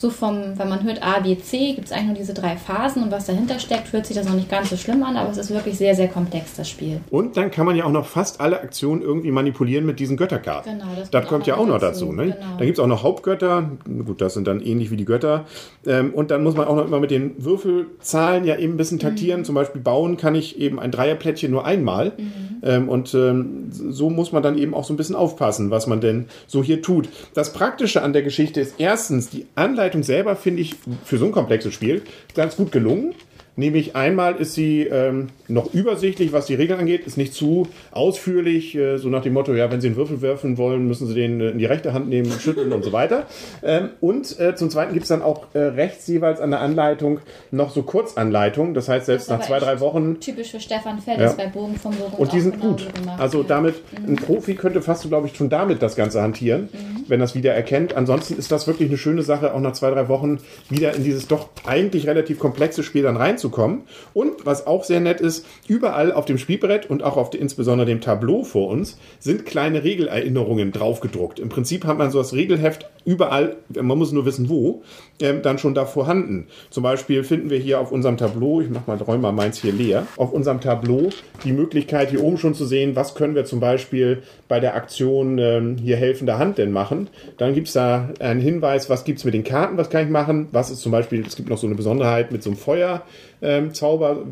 so 0.00 0.08
vom, 0.08 0.58
wenn 0.58 0.68
man 0.70 0.82
hört 0.82 1.02
A, 1.02 1.20
B, 1.20 1.36
C, 1.36 1.74
gibt 1.74 1.88
es 1.88 1.92
eigentlich 1.92 2.06
nur 2.06 2.14
diese 2.16 2.32
drei 2.32 2.56
Phasen 2.56 3.02
und 3.02 3.12
was 3.12 3.26
dahinter 3.26 3.58
steckt, 3.58 3.92
hört 3.92 4.06
sich 4.06 4.16
das 4.16 4.26
noch 4.26 4.34
nicht 4.34 4.48
ganz 4.50 4.70
so 4.70 4.78
schlimm 4.78 5.02
an, 5.02 5.18
aber 5.18 5.28
es 5.30 5.36
ist 5.36 5.50
wirklich 5.50 5.76
sehr, 5.76 5.94
sehr 5.94 6.08
komplex, 6.08 6.56
das 6.56 6.70
Spiel. 6.70 7.02
Und 7.10 7.36
dann 7.36 7.50
kann 7.50 7.66
man 7.66 7.76
ja 7.76 7.84
auch 7.84 7.92
noch 7.92 8.06
fast 8.06 8.40
alle 8.40 8.62
Aktionen 8.62 9.02
irgendwie 9.02 9.30
manipulieren 9.30 9.84
mit 9.84 10.00
diesen 10.00 10.16
Götterkarten. 10.16 10.78
Genau, 10.78 10.90
das 10.98 11.10
das 11.10 11.26
kommt 11.26 11.42
auch 11.42 11.48
ja 11.48 11.56
auch 11.58 11.66
noch 11.66 11.78
dazu, 11.78 12.06
dazu. 12.06 12.12
Ne? 12.12 12.24
genau. 12.32 12.56
Dann 12.56 12.66
gibt 12.66 12.78
es 12.78 12.82
auch 12.82 12.86
noch 12.86 13.02
Hauptgötter. 13.02 13.70
Gut, 14.06 14.22
das 14.22 14.32
sind 14.32 14.46
dann 14.46 14.60
ähnlich 14.62 14.90
wie 14.90 14.96
die 14.96 15.04
Götter. 15.04 15.44
Ähm, 15.86 16.14
und 16.14 16.30
dann 16.30 16.42
muss 16.42 16.56
man 16.56 16.66
auch 16.66 16.76
noch 16.76 16.86
immer 16.86 16.98
mit 16.98 17.10
den 17.10 17.34
Würfelzahlen 17.44 18.44
ja 18.44 18.56
eben 18.56 18.74
ein 18.74 18.76
bisschen 18.78 18.96
Mhm. 18.96 19.02
taktieren. 19.02 19.44
Zum 19.44 19.54
Beispiel 19.54 19.82
bauen 19.82 20.16
kann 20.16 20.34
ich 20.34 20.58
eben 20.58 20.80
ein 20.80 20.90
Dreierplättchen 20.90 21.50
nur 21.50 21.66
einmal. 21.66 22.12
Mhm. 22.16 22.32
Ähm, 22.62 22.88
und 22.88 23.14
ähm, 23.14 23.68
so 23.70 24.08
muss 24.10 24.32
man 24.32 24.42
dann 24.42 24.56
eben 24.58 24.74
auch 24.74 24.84
so 24.84 24.92
ein 24.94 24.96
bisschen 24.96 25.16
aufpassen, 25.16 25.70
was 25.70 25.86
man 25.86 26.00
denn 26.00 26.26
so 26.46 26.62
hier 26.62 26.82
tut. 26.82 27.08
Das 27.34 27.52
Praktische 27.52 28.02
an 28.02 28.12
der 28.12 28.22
Geschichte 28.22 28.60
ist 28.60 28.76
erstens, 28.78 29.28
die 29.30 29.46
Anleitung 29.54 29.89
selber 30.02 30.36
finde 30.36 30.62
ich 30.62 30.76
für 31.04 31.18
so 31.18 31.26
ein 31.26 31.32
komplexes 31.32 31.74
Spiel 31.74 32.02
ganz 32.34 32.56
gut 32.56 32.72
gelungen. 32.72 33.14
Nämlich 33.56 33.96
einmal 33.96 34.36
ist 34.36 34.54
sie 34.54 34.82
ähm, 34.82 35.28
noch 35.50 35.74
übersichtlich, 35.74 36.32
was 36.32 36.46
die 36.46 36.54
Regeln 36.54 36.80
angeht, 36.80 37.06
ist 37.06 37.16
nicht 37.16 37.34
zu 37.34 37.66
ausführlich, 37.90 38.74
äh, 38.74 38.96
so 38.98 39.08
nach 39.08 39.22
dem 39.22 39.32
Motto, 39.34 39.52
ja, 39.54 39.70
wenn 39.70 39.80
Sie 39.80 39.88
einen 39.88 39.96
Würfel 39.96 40.22
werfen 40.22 40.56
wollen, 40.58 40.86
müssen 40.86 41.06
Sie 41.06 41.14
den 41.14 41.40
äh, 41.40 41.50
in 41.50 41.58
die 41.58 41.64
rechte 41.66 41.92
Hand 41.92 42.08
nehmen, 42.08 42.30
schütteln 42.40 42.72
und 42.72 42.84
so 42.84 42.92
weiter. 42.92 43.26
Ähm, 43.62 43.90
und 44.00 44.38
äh, 44.40 44.54
zum 44.54 44.70
Zweiten 44.70 44.92
gibt 44.92 45.04
es 45.04 45.08
dann 45.08 45.22
auch 45.22 45.46
äh, 45.54 45.58
rechts 45.58 46.06
jeweils 46.06 46.40
an 46.40 46.50
der 46.50 46.60
Anleitung 46.60 47.20
noch 47.50 47.70
so 47.70 47.82
Kurzanleitungen. 47.82 48.74
Das 48.74 48.88
heißt, 48.88 49.06
selbst 49.06 49.30
Das 49.30 49.38
nach 49.40 49.46
zwei, 49.46 49.58
drei 49.58 49.80
Wochen 49.80 50.20
Typisch 50.20 50.50
für 50.52 50.60
Stefan 50.60 50.98
Feld 51.00 51.20
Ja. 51.20 51.32
bei 51.32 51.46
Bogen 51.46 51.76
vom 51.76 51.94
Bogen 51.94 52.14
und 52.16 52.32
die 52.32 52.40
sind 52.40 52.60
gut. 52.60 52.92
gemacht, 52.94 53.20
Also 53.20 53.42
ja. 53.42 53.48
damit, 53.48 53.76
ein 54.06 54.16
Profi 54.16 54.54
könnte 54.54 54.82
fast, 54.82 55.06
glaube 55.08 55.26
ich, 55.26 55.36
schon 55.36 55.48
damit 55.48 55.82
das 55.82 55.96
Ganze 55.96 56.22
hantieren, 56.22 56.68
wenn 57.08 57.20
das 57.20 57.34
wieder 57.34 57.52
erkennt. 57.54 57.94
Ansonsten 57.94 58.36
ist 58.38 58.52
das 58.52 58.66
wirklich 58.66 58.88
eine 58.88 58.98
schöne 58.98 59.22
Sache, 59.22 59.52
auch 59.54 59.60
nach 59.60 59.72
zwei, 59.72 59.90
drei 59.90 60.08
Wochen 60.08 60.38
wieder 60.68 60.94
in 60.94 61.04
dieses 61.04 61.26
doch 61.28 61.48
eigentlich 61.66 62.06
relativ 62.06 62.38
komplexe 62.38 62.82
Spiel 62.82 63.02
dann 63.02 63.16
reinzukommen. 63.16 63.82
Und 64.14 64.46
was 64.46 64.66
auch 64.66 64.84
sehr 64.84 65.00
nett 65.00 65.20
ist, 65.20 65.39
überall 65.66 66.12
auf 66.12 66.24
dem 66.24 66.38
Spielbrett 66.38 66.88
und 66.88 67.02
auch 67.02 67.16
auf 67.16 67.30
de, 67.30 67.40
insbesondere 67.40 67.86
dem 67.86 68.00
Tableau 68.00 68.42
vor 68.42 68.68
uns 68.68 68.98
sind 69.18 69.46
kleine 69.46 69.84
Regelerinnerungen 69.84 70.72
draufgedruckt. 70.72 71.38
Im 71.38 71.48
Prinzip 71.48 71.84
hat 71.84 71.98
man 71.98 72.10
so 72.10 72.18
das 72.18 72.32
Regelheft 72.32 72.88
überall, 73.04 73.56
man 73.80 73.98
muss 73.98 74.12
nur 74.12 74.26
wissen 74.26 74.48
wo, 74.48 74.82
ähm, 75.20 75.42
dann 75.42 75.58
schon 75.58 75.74
da 75.74 75.86
vorhanden. 75.86 76.46
Zum 76.70 76.82
Beispiel 76.82 77.24
finden 77.24 77.50
wir 77.50 77.58
hier 77.58 77.80
auf 77.80 77.92
unserem 77.92 78.16
Tableau, 78.16 78.60
ich 78.60 78.70
mach 78.70 78.86
mal, 78.86 78.96
räum 78.96 79.20
mal 79.20 79.32
meins 79.32 79.58
hier 79.58 79.72
leer, 79.72 80.06
auf 80.16 80.32
unserem 80.32 80.60
Tableau 80.60 81.10
die 81.44 81.52
Möglichkeit 81.52 82.10
hier 82.10 82.22
oben 82.22 82.38
schon 82.38 82.54
zu 82.54 82.64
sehen, 82.64 82.96
was 82.96 83.14
können 83.14 83.34
wir 83.34 83.44
zum 83.44 83.60
Beispiel 83.60 84.22
bei 84.48 84.60
der 84.60 84.74
Aktion 84.74 85.38
ähm, 85.38 85.76
hier 85.78 85.96
helfende 85.96 86.38
Hand 86.38 86.58
denn 86.58 86.72
machen. 86.72 87.08
Dann 87.38 87.54
gibt's 87.54 87.72
da 87.72 88.10
einen 88.20 88.40
Hinweis, 88.40 88.90
was 88.90 89.04
gibt's 89.04 89.24
mit 89.24 89.34
den 89.34 89.44
Karten, 89.44 89.76
was 89.76 89.90
kann 89.90 90.04
ich 90.04 90.10
machen, 90.10 90.48
was 90.52 90.70
ist 90.70 90.80
zum 90.80 90.92
Beispiel, 90.92 91.24
es 91.26 91.36
gibt 91.36 91.48
noch 91.48 91.58
so 91.58 91.66
eine 91.66 91.76
Besonderheit 91.76 92.32
mit 92.32 92.42
so 92.42 92.50
einem 92.50 92.58
Feuer. 92.58 93.02
Ähm, 93.42 93.70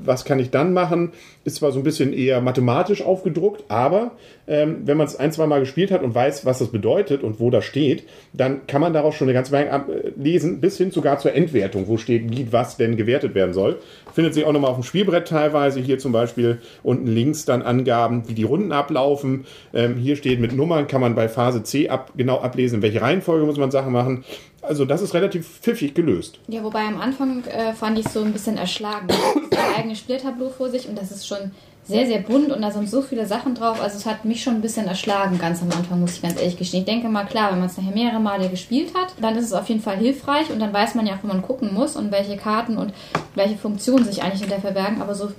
was 0.04 0.24
kann 0.24 0.38
ich 0.38 0.50
dann 0.50 0.74
machen? 0.74 1.12
Ist 1.48 1.56
zwar 1.56 1.72
so 1.72 1.80
ein 1.80 1.82
bisschen 1.82 2.12
eher 2.12 2.42
mathematisch 2.42 3.00
aufgedruckt, 3.00 3.64
aber 3.68 4.10
ähm, 4.46 4.82
wenn 4.84 4.98
man 4.98 5.06
es 5.06 5.16
ein, 5.16 5.32
zwei 5.32 5.46
Mal 5.46 5.60
gespielt 5.60 5.90
hat 5.90 6.02
und 6.02 6.14
weiß, 6.14 6.44
was 6.44 6.58
das 6.58 6.68
bedeutet 6.68 7.22
und 7.22 7.40
wo 7.40 7.48
das 7.48 7.64
steht, 7.64 8.04
dann 8.34 8.66
kann 8.66 8.82
man 8.82 8.92
daraus 8.92 9.14
schon 9.14 9.28
eine 9.28 9.32
ganze 9.32 9.52
Menge 9.52 9.70
ablesen, 9.70 10.60
bis 10.60 10.76
hin 10.76 10.90
sogar 10.90 11.18
zur 11.18 11.32
Endwertung, 11.32 11.88
wo 11.88 11.96
steht, 11.96 12.30
wie 12.30 12.52
was 12.52 12.76
denn 12.76 12.98
gewertet 12.98 13.34
werden 13.34 13.54
soll. 13.54 13.78
Findet 14.12 14.34
sich 14.34 14.44
auch 14.44 14.52
nochmal 14.52 14.72
auf 14.72 14.76
dem 14.76 14.82
Spielbrett 14.82 15.26
teilweise. 15.26 15.80
Hier 15.80 15.98
zum 15.98 16.12
Beispiel 16.12 16.58
unten 16.82 17.06
links 17.06 17.46
dann 17.46 17.62
Angaben, 17.62 18.28
wie 18.28 18.34
die 18.34 18.44
Runden 18.44 18.72
ablaufen. 18.72 19.46
Ähm, 19.72 19.96
hier 19.96 20.16
steht 20.16 20.40
mit 20.40 20.54
Nummern, 20.54 20.86
kann 20.86 21.00
man 21.00 21.14
bei 21.14 21.30
Phase 21.30 21.62
C 21.62 21.88
ab, 21.88 22.12
genau 22.14 22.40
ablesen, 22.40 22.76
in 22.76 22.82
welche 22.82 23.00
Reihenfolge 23.00 23.46
muss 23.46 23.56
man 23.56 23.70
Sachen 23.70 23.94
machen. 23.94 24.22
Also 24.62 24.84
das 24.84 25.02
ist 25.02 25.14
relativ 25.14 25.60
pfiffig 25.60 25.94
gelöst. 25.94 26.40
Ja, 26.48 26.62
wobei 26.62 26.80
am 26.80 27.00
Anfang 27.00 27.44
äh, 27.44 27.72
fand 27.74 27.98
ich 27.98 28.06
es 28.06 28.12
so 28.12 28.22
ein 28.22 28.32
bisschen 28.32 28.56
erschlagen. 28.56 29.06
Sein 29.50 29.74
eigenes 29.76 29.98
Spieltableau 29.98 30.50
vor 30.50 30.68
sich 30.70 30.88
und 30.88 30.98
das 30.98 31.10
ist 31.10 31.26
schon 31.26 31.52
sehr, 31.88 32.06
sehr 32.06 32.18
bunt 32.18 32.52
und 32.52 32.60
da 32.60 32.70
sind 32.70 32.88
so 32.88 33.00
viele 33.00 33.24
Sachen 33.26 33.54
drauf. 33.54 33.80
Also 33.80 33.96
es 33.96 34.04
hat 34.04 34.26
mich 34.26 34.42
schon 34.42 34.56
ein 34.56 34.60
bisschen 34.60 34.86
erschlagen 34.86 35.38
ganz 35.38 35.62
am 35.62 35.70
Anfang, 35.70 36.00
muss 36.00 36.16
ich 36.16 36.22
ganz 36.22 36.38
ehrlich 36.38 36.58
gestehen. 36.58 36.80
Ich 36.80 36.86
denke 36.86 37.08
mal, 37.08 37.24
klar, 37.24 37.50
wenn 37.50 37.60
man 37.60 37.68
es 37.68 37.78
nachher 37.78 37.94
mehrere 37.94 38.20
Male 38.20 38.50
gespielt 38.50 38.92
hat, 38.94 39.14
dann 39.22 39.36
ist 39.36 39.46
es 39.46 39.52
auf 39.54 39.68
jeden 39.70 39.80
Fall 39.80 39.96
hilfreich 39.96 40.50
und 40.50 40.58
dann 40.58 40.72
weiß 40.72 40.94
man 40.96 41.06
ja 41.06 41.14
auch, 41.14 41.22
wo 41.22 41.28
man 41.28 41.40
gucken 41.40 41.72
muss 41.72 41.96
und 41.96 42.12
welche 42.12 42.36
Karten 42.36 42.76
und 42.76 42.92
welche 43.34 43.56
Funktionen 43.56 44.04
sich 44.04 44.22
eigentlich 44.22 44.42
hinter 44.42 44.60
verbergen. 44.60 45.00
Aber 45.00 45.14
so 45.14 45.32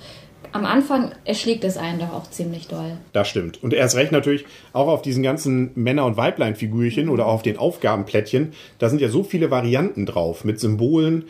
am 0.52 0.66
Anfang 0.66 1.12
erschlägt 1.26 1.64
es 1.64 1.78
einen 1.78 2.00
doch 2.00 2.14
auch 2.14 2.30
ziemlich 2.30 2.68
doll. 2.68 2.98
Das 3.14 3.28
stimmt. 3.28 3.62
Und 3.64 3.74
erst 3.74 3.96
recht 3.96 4.12
natürlich 4.12 4.46
auch 4.74 4.88
auf 4.88 5.02
diesen 5.02 5.24
ganzen 5.24 5.72
Männer- 5.76 6.06
und 6.06 6.18
Weiblein-Figürchen 6.18 7.10
oder 7.10 7.28
auch 7.28 7.34
auf 7.34 7.42
den 7.42 7.58
Aufgabenplättchen. 7.58 8.54
Da 8.80 8.90
sind 8.90 9.02
ja 9.02 9.10
so 9.10 9.24
viele 9.24 9.52
Varianten 9.52 10.06
drauf 10.06 10.44
mit 10.44 10.60
Symbolen. 10.60 11.26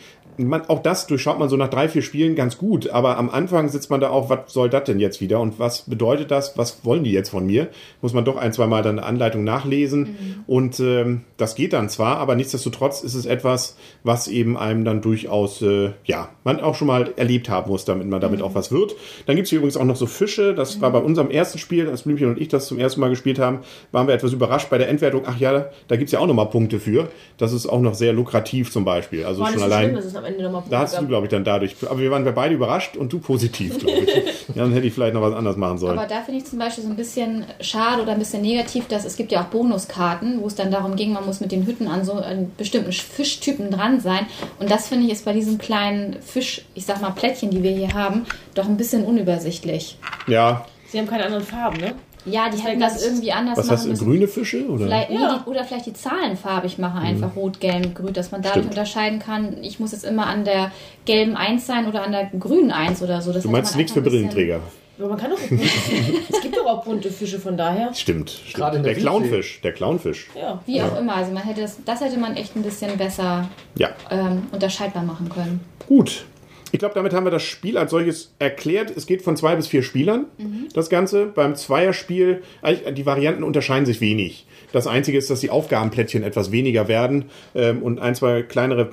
Man, 0.47 0.65
auch 0.67 0.81
das 0.81 1.07
durchschaut 1.07 1.39
man 1.39 1.49
so 1.49 1.57
nach 1.57 1.69
drei, 1.69 1.89
vier 1.89 2.01
Spielen 2.01 2.35
ganz 2.35 2.57
gut. 2.57 2.89
Aber 2.89 3.17
am 3.17 3.29
Anfang 3.29 3.69
sitzt 3.69 3.89
man 3.89 3.99
da 3.99 4.09
auch, 4.09 4.29
was 4.29 4.51
soll 4.53 4.69
das 4.69 4.85
denn 4.85 4.99
jetzt 4.99 5.21
wieder? 5.21 5.39
Und 5.39 5.59
was 5.59 5.81
bedeutet 5.81 6.31
das? 6.31 6.57
Was 6.57 6.85
wollen 6.85 7.03
die 7.03 7.11
jetzt 7.11 7.29
von 7.29 7.45
mir? 7.45 7.67
Muss 8.01 8.13
man 8.13 8.25
doch 8.25 8.37
ein, 8.37 8.53
zwei 8.53 8.67
Mal 8.67 8.81
dann 8.81 8.99
eine 8.99 9.07
Anleitung 9.07 9.43
nachlesen. 9.43 10.43
Und 10.47 10.79
ähm, 10.79 11.21
das 11.37 11.55
geht 11.55 11.73
dann 11.73 11.89
zwar, 11.89 12.17
aber 12.17 12.35
nichtsdestotrotz 12.35 13.01
ist 13.01 13.15
es 13.15 13.25
etwas, 13.25 13.75
was 14.03 14.27
eben 14.27 14.57
einem 14.57 14.85
dann 14.85 15.01
durchaus, 15.01 15.61
äh, 15.61 15.91
ja, 16.05 16.29
man 16.43 16.59
auch 16.61 16.75
schon 16.75 16.87
mal 16.87 17.13
erlebt 17.17 17.49
haben 17.49 17.69
muss, 17.69 17.85
damit 17.85 18.07
man 18.07 18.21
damit 18.21 18.41
auch 18.41 18.55
was 18.55 18.71
wird. 18.71 18.95
Dann 19.25 19.35
gibt's 19.35 19.49
hier 19.49 19.59
übrigens 19.59 19.77
auch 19.77 19.85
noch 19.85 19.95
so 19.95 20.05
Fische. 20.05 20.53
Das 20.53 20.81
war 20.81 20.91
bei 20.91 20.99
unserem 20.99 21.31
ersten 21.31 21.59
Spiel, 21.59 21.89
als 21.89 22.03
Blümchen 22.03 22.29
und 22.29 22.39
ich 22.39 22.47
das 22.47 22.67
zum 22.67 22.79
ersten 22.79 23.01
Mal 23.01 23.09
gespielt 23.09 23.39
haben, 23.39 23.59
waren 23.91 24.07
wir 24.07 24.13
etwas 24.13 24.33
überrascht 24.33 24.69
bei 24.69 24.77
der 24.77 24.89
Endwertung. 24.89 25.23
Ach 25.25 25.37
ja, 25.39 25.69
da 25.87 25.95
gibt's 25.95 26.11
ja 26.11 26.19
auch 26.19 26.27
noch 26.27 26.33
mal 26.33 26.45
Punkte 26.45 26.79
für. 26.79 27.09
Das 27.37 27.53
ist 27.53 27.67
auch 27.67 27.81
noch 27.81 27.93
sehr 27.93 28.13
lukrativ 28.13 28.71
zum 28.71 28.85
Beispiel. 28.85 29.25
Also 29.25 29.41
War 29.41 29.51
schon 29.51 29.63
allein. 29.63 29.89
schlimm, 29.89 29.97
es 29.97 30.05
Ende 30.29 30.43
nochmal 30.43 30.63
Da 30.69 30.79
hast 30.79 30.97
du, 30.97 31.07
glaube 31.07 31.25
ich, 31.27 31.31
dann 31.31 31.43
dadurch. 31.43 31.75
Aber 31.87 31.99
wir 31.99 32.11
waren 32.11 32.25
wir 32.25 32.31
beide 32.31 32.55
überrascht 32.55 32.97
und 32.97 33.11
du 33.11 33.19
positiv, 33.19 33.79
glaube 33.79 33.99
ich. 33.99 34.15
ja, 34.55 34.63
dann 34.63 34.73
hätte 34.73 34.87
ich 34.87 34.93
vielleicht 34.93 35.13
noch 35.13 35.21
was 35.21 35.33
anderes 35.33 35.57
machen 35.57 35.77
sollen. 35.77 35.97
Aber 35.97 36.07
da 36.07 36.21
finde 36.21 36.39
ich 36.39 36.45
zum 36.45 36.59
Beispiel 36.59 36.83
so 36.83 36.89
ein 36.89 36.95
bisschen 36.95 37.45
schade 37.61 38.01
oder 38.01 38.13
ein 38.13 38.19
bisschen 38.19 38.41
negativ, 38.41 38.87
dass 38.87 39.05
es 39.05 39.15
gibt 39.15 39.31
ja 39.31 39.41
auch 39.41 39.47
Bonuskarten, 39.47 40.41
wo 40.41 40.47
es 40.47 40.55
dann 40.55 40.71
darum 40.71 40.95
ging, 40.95 41.13
man 41.13 41.25
muss 41.25 41.41
mit 41.41 41.51
den 41.51 41.65
Hütten 41.65 41.87
an 41.87 42.05
so 42.05 42.13
einen 42.13 42.51
bestimmten 42.57 42.91
Fischtypen 42.91 43.71
dran 43.71 43.99
sein. 43.99 44.25
Und 44.59 44.71
das 44.71 44.87
finde 44.87 45.05
ich 45.05 45.11
ist 45.11 45.25
bei 45.25 45.33
diesen 45.33 45.57
kleinen 45.57 46.21
Fisch, 46.21 46.63
ich 46.75 46.85
sag 46.85 47.01
mal 47.01 47.11
Plättchen, 47.11 47.49
die 47.49 47.63
wir 47.63 47.71
hier 47.71 47.93
haben, 47.93 48.25
doch 48.53 48.65
ein 48.65 48.77
bisschen 48.77 49.03
unübersichtlich. 49.03 49.97
ja, 50.27 50.65
Sie 50.91 50.97
haben 50.97 51.07
keine 51.07 51.25
anderen 51.25 51.43
Farben, 51.43 51.77
ne? 51.77 51.93
Ja, 52.29 52.49
die 52.49 52.57
Das 52.57 52.65
hätten 52.65 52.79
das 52.79 53.03
irgendwie 53.05 53.31
anders 53.31 53.57
was 53.57 53.65
machen 53.65 53.75
hast 53.77 53.85
du? 53.85 53.89
müssen. 53.89 54.05
Grüne 54.07 54.27
Fische? 54.27 54.65
Oder? 54.67 54.85
Vielleicht, 54.85 55.09
nee, 55.09 55.15
Ja. 55.17 55.41
die, 55.45 55.49
oder 55.49 55.63
vielleicht 55.63 55.85
die 55.87 55.93
Zahlen 55.93 56.37
farbig 56.37 56.77
machen, 56.77 57.01
einfach 57.01 57.35
rot, 57.35 57.59
gelb, 57.59 57.95
grün, 57.95 58.13
dass 58.13 58.31
man 58.31 58.41
dadurch 58.41 58.57
Mhm. 58.57 58.61
Stimmt. 58.71 58.73
unterscheiden 58.77 59.19
kann, 59.19 59.57
ich 59.63 59.79
muss 59.79 59.91
jetzt 59.91 60.05
immer 60.05 60.27
an 60.27 60.45
der 60.45 60.71
gelben 61.05 61.35
1 61.35 61.65
sein 61.65 61.87
oder 61.87 62.03
an 62.03 62.11
der 62.11 62.25
grünen 62.39 62.71
1 62.71 63.01
oder 63.01 63.21
so. 63.21 63.31
Das 63.33 63.43
Du 63.43 63.49
meinst 63.49 63.75
nichts 63.75 63.91
für 63.93 64.01
Brillenträger. 64.01 64.59
Aber 64.97 65.07
man 65.09 65.17
kann 65.17 65.31
doch 65.31 65.39
Es 66.29 66.41
gibt 66.41 66.57
doch 66.57 66.65
auch 66.65 66.83
bunte 66.83 67.09
Fische, 67.09 67.39
von 67.39 67.55
daher. 67.55 67.93
Stimmt, 67.93 68.29
stimmt. 68.31 68.53
Gerade 68.53 68.81
Der 68.81 68.93
der 68.93 69.01
Clownfisch, 69.01 69.61
der 69.61 69.71
Clownfisch. 69.71 70.27
Ja. 70.35 70.59
Wie 70.65 70.81
auch 70.81 70.99
immer, 70.99 71.15
also 71.15 71.31
man 71.31 71.43
hätte 71.43 71.61
das, 71.61 71.77
das 71.85 72.01
hätte 72.01 72.17
man 72.19 72.35
echt 72.35 72.55
ein 72.57 72.63
bisschen 72.63 72.97
besser 72.97 73.47
Ja, 73.75 73.89
ähm, 74.11 74.47
unterscheidbar 74.51 75.03
machen 75.03 75.29
können. 75.29 75.61
gut. 75.87 76.25
Ich 76.71 76.79
glaube, 76.79 76.95
damit 76.95 77.13
haben 77.13 77.25
wir 77.25 77.31
das 77.31 77.43
Spiel 77.43 77.77
als 77.77 77.91
solches 77.91 78.33
erklärt. 78.39 78.95
Es 78.95 79.07
geht 79.07 79.21
von 79.21 79.35
zwei 79.35 79.55
bis 79.55 79.67
vier 79.67 79.83
Spielern, 79.83 80.25
das 80.73 80.89
Ganze. 80.89 81.25
Beim 81.25 81.55
Zweierspiel, 81.55 82.43
eigentlich, 82.61 82.93
die 82.93 83.05
Varianten 83.05 83.43
unterscheiden 83.43 83.85
sich 83.85 84.01
wenig. 84.01 84.45
Das 84.71 84.87
Einzige 84.87 85.17
ist, 85.17 85.29
dass 85.29 85.39
die 85.39 85.49
Aufgabenplättchen 85.49 86.23
etwas 86.23 86.51
weniger 86.51 86.87
werden 86.87 87.25
ähm, 87.55 87.81
und 87.81 87.99
ein, 87.99 88.15
zwei 88.15 88.41
kleinere 88.43 88.89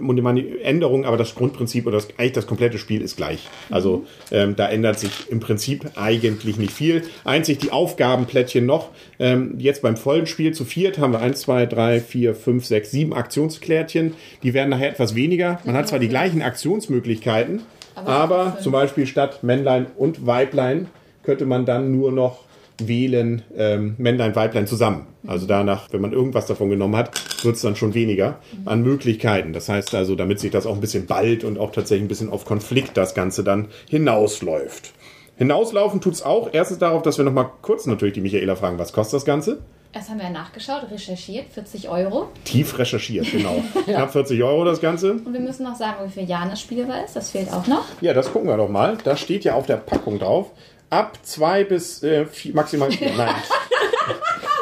Änderungen, 0.62 1.04
aber 1.04 1.16
das 1.16 1.34
Grundprinzip 1.34 1.86
oder 1.86 1.96
das, 1.96 2.08
eigentlich 2.18 2.32
das 2.32 2.46
komplette 2.46 2.78
Spiel 2.78 3.02
ist 3.02 3.16
gleich. 3.16 3.48
Also 3.70 4.04
ähm, 4.30 4.56
da 4.56 4.68
ändert 4.68 4.98
sich 4.98 5.30
im 5.30 5.40
Prinzip 5.40 5.90
eigentlich 5.96 6.56
nicht 6.56 6.72
viel. 6.72 7.02
Einzig 7.24 7.58
die 7.58 7.72
Aufgabenplättchen 7.72 8.66
noch. 8.66 8.90
Ähm, 9.18 9.54
jetzt 9.58 9.82
beim 9.82 9.96
vollen 9.96 10.26
Spiel 10.26 10.52
zu 10.52 10.64
viert 10.64 10.98
haben 10.98 11.12
wir 11.12 11.20
eins, 11.20 11.40
zwei, 11.40 11.66
drei, 11.66 12.00
vier, 12.00 12.34
fünf, 12.34 12.64
sechs, 12.66 12.90
sieben 12.90 13.12
Aktionskärtchen. 13.12 14.14
Die 14.42 14.54
werden 14.54 14.70
nachher 14.70 14.90
etwas 14.90 15.14
weniger. 15.14 15.60
Man 15.64 15.76
hat 15.76 15.88
zwar 15.88 15.98
die 15.98 16.08
gleichen 16.08 16.42
Aktionsmöglichkeiten, 16.42 17.62
Aber 17.94 18.08
aber 18.08 18.58
zum 18.60 18.72
Beispiel 18.72 19.06
statt 19.06 19.42
Männlein 19.42 19.86
und 19.96 20.26
Weiblein 20.26 20.88
könnte 21.22 21.46
man 21.46 21.66
dann 21.66 21.92
nur 21.92 22.12
noch 22.12 22.45
wählen 22.78 23.42
ähm, 23.56 23.94
Männlein, 23.98 24.34
Weiblein 24.36 24.66
zusammen. 24.66 25.06
Also 25.26 25.46
danach, 25.46 25.92
wenn 25.92 26.00
man 26.00 26.12
irgendwas 26.12 26.46
davon 26.46 26.70
genommen 26.70 26.96
hat, 26.96 27.44
wird 27.44 27.56
es 27.56 27.62
dann 27.62 27.76
schon 27.76 27.94
weniger 27.94 28.38
an 28.64 28.82
Möglichkeiten. 28.82 29.52
Das 29.52 29.68
heißt 29.68 29.94
also, 29.94 30.14
damit 30.14 30.40
sich 30.40 30.50
das 30.50 30.66
auch 30.66 30.74
ein 30.74 30.80
bisschen 30.80 31.06
ballt 31.06 31.44
und 31.44 31.58
auch 31.58 31.72
tatsächlich 31.72 32.04
ein 32.04 32.08
bisschen 32.08 32.30
auf 32.30 32.44
Konflikt 32.44 32.96
das 32.96 33.14
Ganze 33.14 33.42
dann 33.42 33.68
hinausläuft. 33.88 34.92
Hinauslaufen 35.36 36.00
tut's 36.00 36.22
auch. 36.22 36.50
Erstens 36.52 36.78
darauf, 36.78 37.02
dass 37.02 37.18
wir 37.18 37.24
noch 37.24 37.32
mal 37.32 37.50
kurz 37.60 37.86
natürlich 37.86 38.14
die 38.14 38.22
Michaela 38.22 38.56
fragen, 38.56 38.78
was 38.78 38.92
kostet 38.92 39.16
das 39.16 39.24
Ganze? 39.24 39.58
Das 39.92 40.10
haben 40.10 40.18
wir 40.18 40.26
ja 40.26 40.30
nachgeschaut, 40.30 40.90
recherchiert, 40.90 41.46
40 41.52 41.88
Euro. 41.88 42.28
Tief 42.44 42.78
recherchiert, 42.78 43.30
genau. 43.30 43.62
Knapp 43.84 44.12
40 44.12 44.42
Euro 44.42 44.64
das 44.64 44.80
Ganze. 44.80 45.12
Und 45.12 45.32
wir 45.32 45.40
müssen 45.40 45.64
noch 45.64 45.76
sagen, 45.76 46.06
wie 46.06 46.10
viel 46.10 46.28
Jahren 46.28 46.50
das 46.50 46.60
Spiel 46.60 46.86
war 46.86 47.02
ist. 47.04 47.16
Das 47.16 47.30
fehlt 47.30 47.50
auch 47.50 47.66
noch. 47.66 47.84
Ja, 48.02 48.12
das 48.12 48.30
gucken 48.30 48.48
wir 48.48 48.56
doch 48.58 48.68
mal. 48.68 48.98
Da 49.04 49.16
steht 49.16 49.44
ja 49.44 49.54
auf 49.54 49.66
der 49.66 49.76
Packung 49.76 50.18
drauf. 50.18 50.50
Ab 50.90 51.18
zwei 51.22 51.64
bis 51.64 52.02
äh, 52.02 52.26
vier, 52.26 52.54
maximal. 52.54 52.88
Nein. 53.16 53.34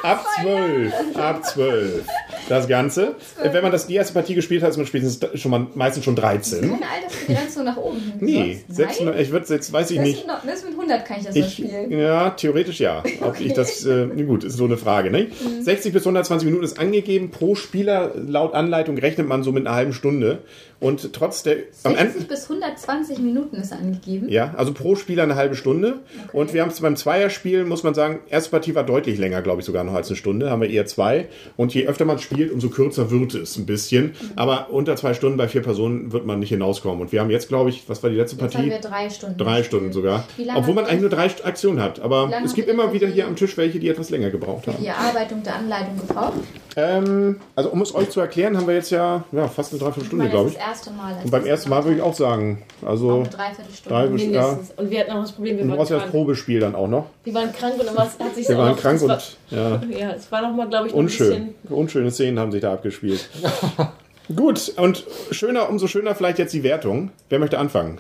ab 0.02 0.25
zwölf. 0.40 0.93
Ab 1.16 1.45
zwölf. 1.45 2.04
Das 2.49 2.69
Ganze. 2.69 3.14
Äh, 3.43 3.52
Wenn 3.52 3.62
man 3.62 3.73
das 3.73 3.87
die 3.87 3.95
erste 3.95 4.12
Partie 4.12 4.35
gespielt 4.35 4.62
hat, 4.62 4.71
ist 4.71 4.76
man 4.76 4.87
spätestens 4.87 5.40
schon 5.40 5.50
mal 5.50 5.66
meistens 5.75 6.04
schon 6.04 6.14
13. 6.16 6.61
Keine 6.61 6.81
Altersbegrenzung 6.90 7.64
nach 7.64 7.76
oben 7.78 7.99
hin. 8.00 8.12
Nee, 8.21 8.52
Sonst? 8.66 8.76
selbst, 8.76 9.00
Nein? 9.00 9.14
ich 9.19 9.31
würde 9.33 9.47
jetzt, 9.54 9.73
weiß 9.73 9.90
ich 9.90 9.97
Das 9.99 10.07
nicht. 10.07 10.19
ist 10.21 10.26
noch- 10.26 10.45
das 10.47 10.62
mit 10.64 10.73
100 10.73 11.07
kann 11.07 11.19
ich 11.21 11.26
das 11.26 11.37
Ich, 11.37 11.52
spielen. 11.54 11.90
ja, 11.90 12.31
theoretisch 12.31 12.81
ja. 12.81 13.02
Ob 13.23 13.40
ich 13.40 13.54
das, 13.54 13.85
äh, 13.87 14.07
gut, 14.26 14.45
ist 14.45 14.57
so 14.59 14.64
eine 14.66 14.76
Frage. 14.76 15.11
Ne? 15.11 15.28
Mhm. 15.43 15.62
60 15.62 15.93
bis 15.95 16.02
120 16.04 16.45
Minuten 16.47 16.64
ist 16.64 16.78
angegeben. 16.78 17.31
Pro 17.31 17.54
Spieler, 17.54 18.12
laut 18.14 18.52
Anleitung, 18.54 18.99
rechnet 18.99 19.26
man 19.26 19.43
so 19.43 19.52
mit 19.52 19.66
einer 19.66 19.75
halben 19.76 19.93
Stunde. 19.95 20.40
Und 20.81 21.12
trotz 21.12 21.43
der. 21.43 21.57
Am 21.83 21.95
Ende, 21.97 22.12
60 22.12 22.28
bis 22.28 22.43
120 22.45 23.19
Minuten 23.19 23.57
ist 23.57 23.73
angegeben. 23.73 24.28
Ja, 24.28 24.54
also 24.57 24.73
pro 24.73 24.95
Spieler 24.95 25.25
eine 25.25 25.35
halbe 25.35 25.57
Stunde. 25.57 26.00
Und 26.33 26.52
wir 26.52 26.62
haben 26.62 26.71
es 26.71 26.81
beim 26.81 26.97
Zweierspiel, 26.97 27.64
muss 27.64 27.83
man 27.83 27.95
sagen, 27.95 28.21
erste 28.28 28.50
Partie 28.50 28.75
war 28.75 28.85
deutlich 28.85 29.19
länger, 29.19 29.43
glaube 29.43 29.61
ich, 29.61 29.66
sogar 29.66 29.85
noch 29.85 29.95
als 29.95 30.09
eine 30.09 30.16
Stunde. 30.16 30.50
Haben 30.50 30.62
wir 30.62 30.71
eher 30.71 30.87
zwei. 30.87 31.28
Und 31.57 31.75
je 31.75 31.87
öfter 31.87 32.04
man 32.04 32.19
spielt, 32.19 32.52
umso 32.52 32.69
kürzer 32.69 33.11
wird 33.11 33.35
es 33.35 33.57
ein 33.57 33.66
bisschen. 33.66 34.12
Aber 34.37 34.71
unter 34.71 34.95
zwei 34.97 35.14
Stunden 35.14 35.37
bei 35.37 35.49
vier 35.49 35.62
Personen 35.62 36.12
wird 36.12 36.26
man 36.26 36.38
nicht 36.38 36.50
hinauskommen. 36.50 37.00
Und 37.00 37.12
wir 37.12 37.21
haben 37.21 37.31
jetzt, 37.31 37.49
glaube 37.49 37.71
ich, 37.71 37.88
was 37.88 38.02
war 38.02 38.11
die 38.11 38.16
letzte 38.16 38.37
Jetzt 38.37 38.54
haben 38.54 38.69
Partie? 38.69 38.71
wir 38.71 38.78
drei 38.90 39.11
Stunden. 39.11 39.38
Drei. 39.38 39.64
Stunden 39.64 39.93
sogar. 39.93 40.25
Obwohl 40.54 40.75
man 40.75 40.85
eigentlich 40.85 41.00
nur 41.00 41.11
drei 41.11 41.25
Aktionen 41.25 41.81
hat. 41.81 42.00
Aber 42.00 42.31
es 42.45 42.54
gibt 42.54 42.69
immer 42.69 42.93
wieder 42.93 43.09
hier 43.09 43.26
am 43.26 43.37
Tisch 43.37 43.57
welche, 43.57 43.78
die 43.81 43.88
etwas 43.88 44.11
länger 44.11 44.31
gebraucht 44.31 44.66
haben. 44.66 44.76
Die 44.81 44.87
Erarbeitung 44.87 45.43
der 45.43 45.57
Anleitung 45.57 45.97
gebraucht. 45.97 46.35
Ähm, 46.76 47.40
also 47.54 47.71
um 47.71 47.81
es 47.83 47.95
euch 47.95 48.11
zu 48.11 48.21
erklären, 48.21 48.57
haben 48.57 48.66
wir 48.66 48.75
jetzt 48.75 48.90
ja, 48.90 49.23
ja 49.31 49.47
fast 49.49 49.73
eine 49.73 49.78
Dreiviertelstunde, 49.81 50.28
glaube 50.28 50.47
das 50.47 50.52
ich. 50.54 50.59
das 50.59 50.69
erste 50.69 50.90
Mal. 50.90 51.14
Und 51.23 51.31
beim 51.31 51.45
wir 51.45 51.50
ersten 51.52 51.71
Mal 51.71 51.85
würde 51.85 51.97
ich 51.99 52.02
auch 52.02 52.14
sagen, 52.14 52.62
haben. 52.83 52.88
also 52.88 53.23
Dreiviertelstunde. 53.31 53.88
drei 53.88 54.07
bis- 54.09 54.23
ja. 54.23 54.28
Mindestens. 54.49 54.78
Und 54.78 54.90
wir 54.90 55.00
hatten 55.00 55.11
auch 55.12 55.21
das 55.23 55.33
Problem, 55.33 55.57
wir 55.57 55.62
du 55.64 55.69
waren 55.71 55.78
brauchst 55.78 55.90
ja 55.90 55.97
das 55.97 56.02
krank. 56.04 56.12
Probespiel 56.14 56.61
dann 56.61 56.75
auch 56.75 56.88
noch. 56.88 57.07
Wir 57.23 57.35
waren 57.35 57.52
krank 57.52 57.75
und 57.78 57.87
dann 57.87 57.97
hat 57.99 58.35
sich 58.35 58.49
Wir 58.49 58.59
waren 58.59 58.71
noch- 58.73 58.81
krank 58.81 58.97
es 59.02 59.09
war, 59.09 59.16
und 59.16 59.37
ja, 59.50 59.83
Ja, 59.99 60.11
es 60.12 60.33
war 60.33 60.43
nochmal, 60.43 60.69
glaube 60.69 60.87
ich, 60.88 60.93
noch 60.93 60.99
ein 61.00 61.04
unschön. 61.04 61.54
bisschen. 61.62 61.76
Unschöne 61.76 62.11
Szenen 62.11 62.38
haben 62.38 62.50
sich 62.52 62.61
da 62.61 62.73
abgespielt. 62.73 63.28
Gut, 64.35 64.73
und 64.78 65.04
schöner, 65.31 65.69
umso 65.69 65.87
schöner 65.87 66.14
vielleicht 66.14 66.38
jetzt 66.38 66.54
die 66.54 66.62
Wertung. 66.62 67.11
Wer 67.28 67.38
möchte 67.38 67.59
anfangen? 67.59 67.99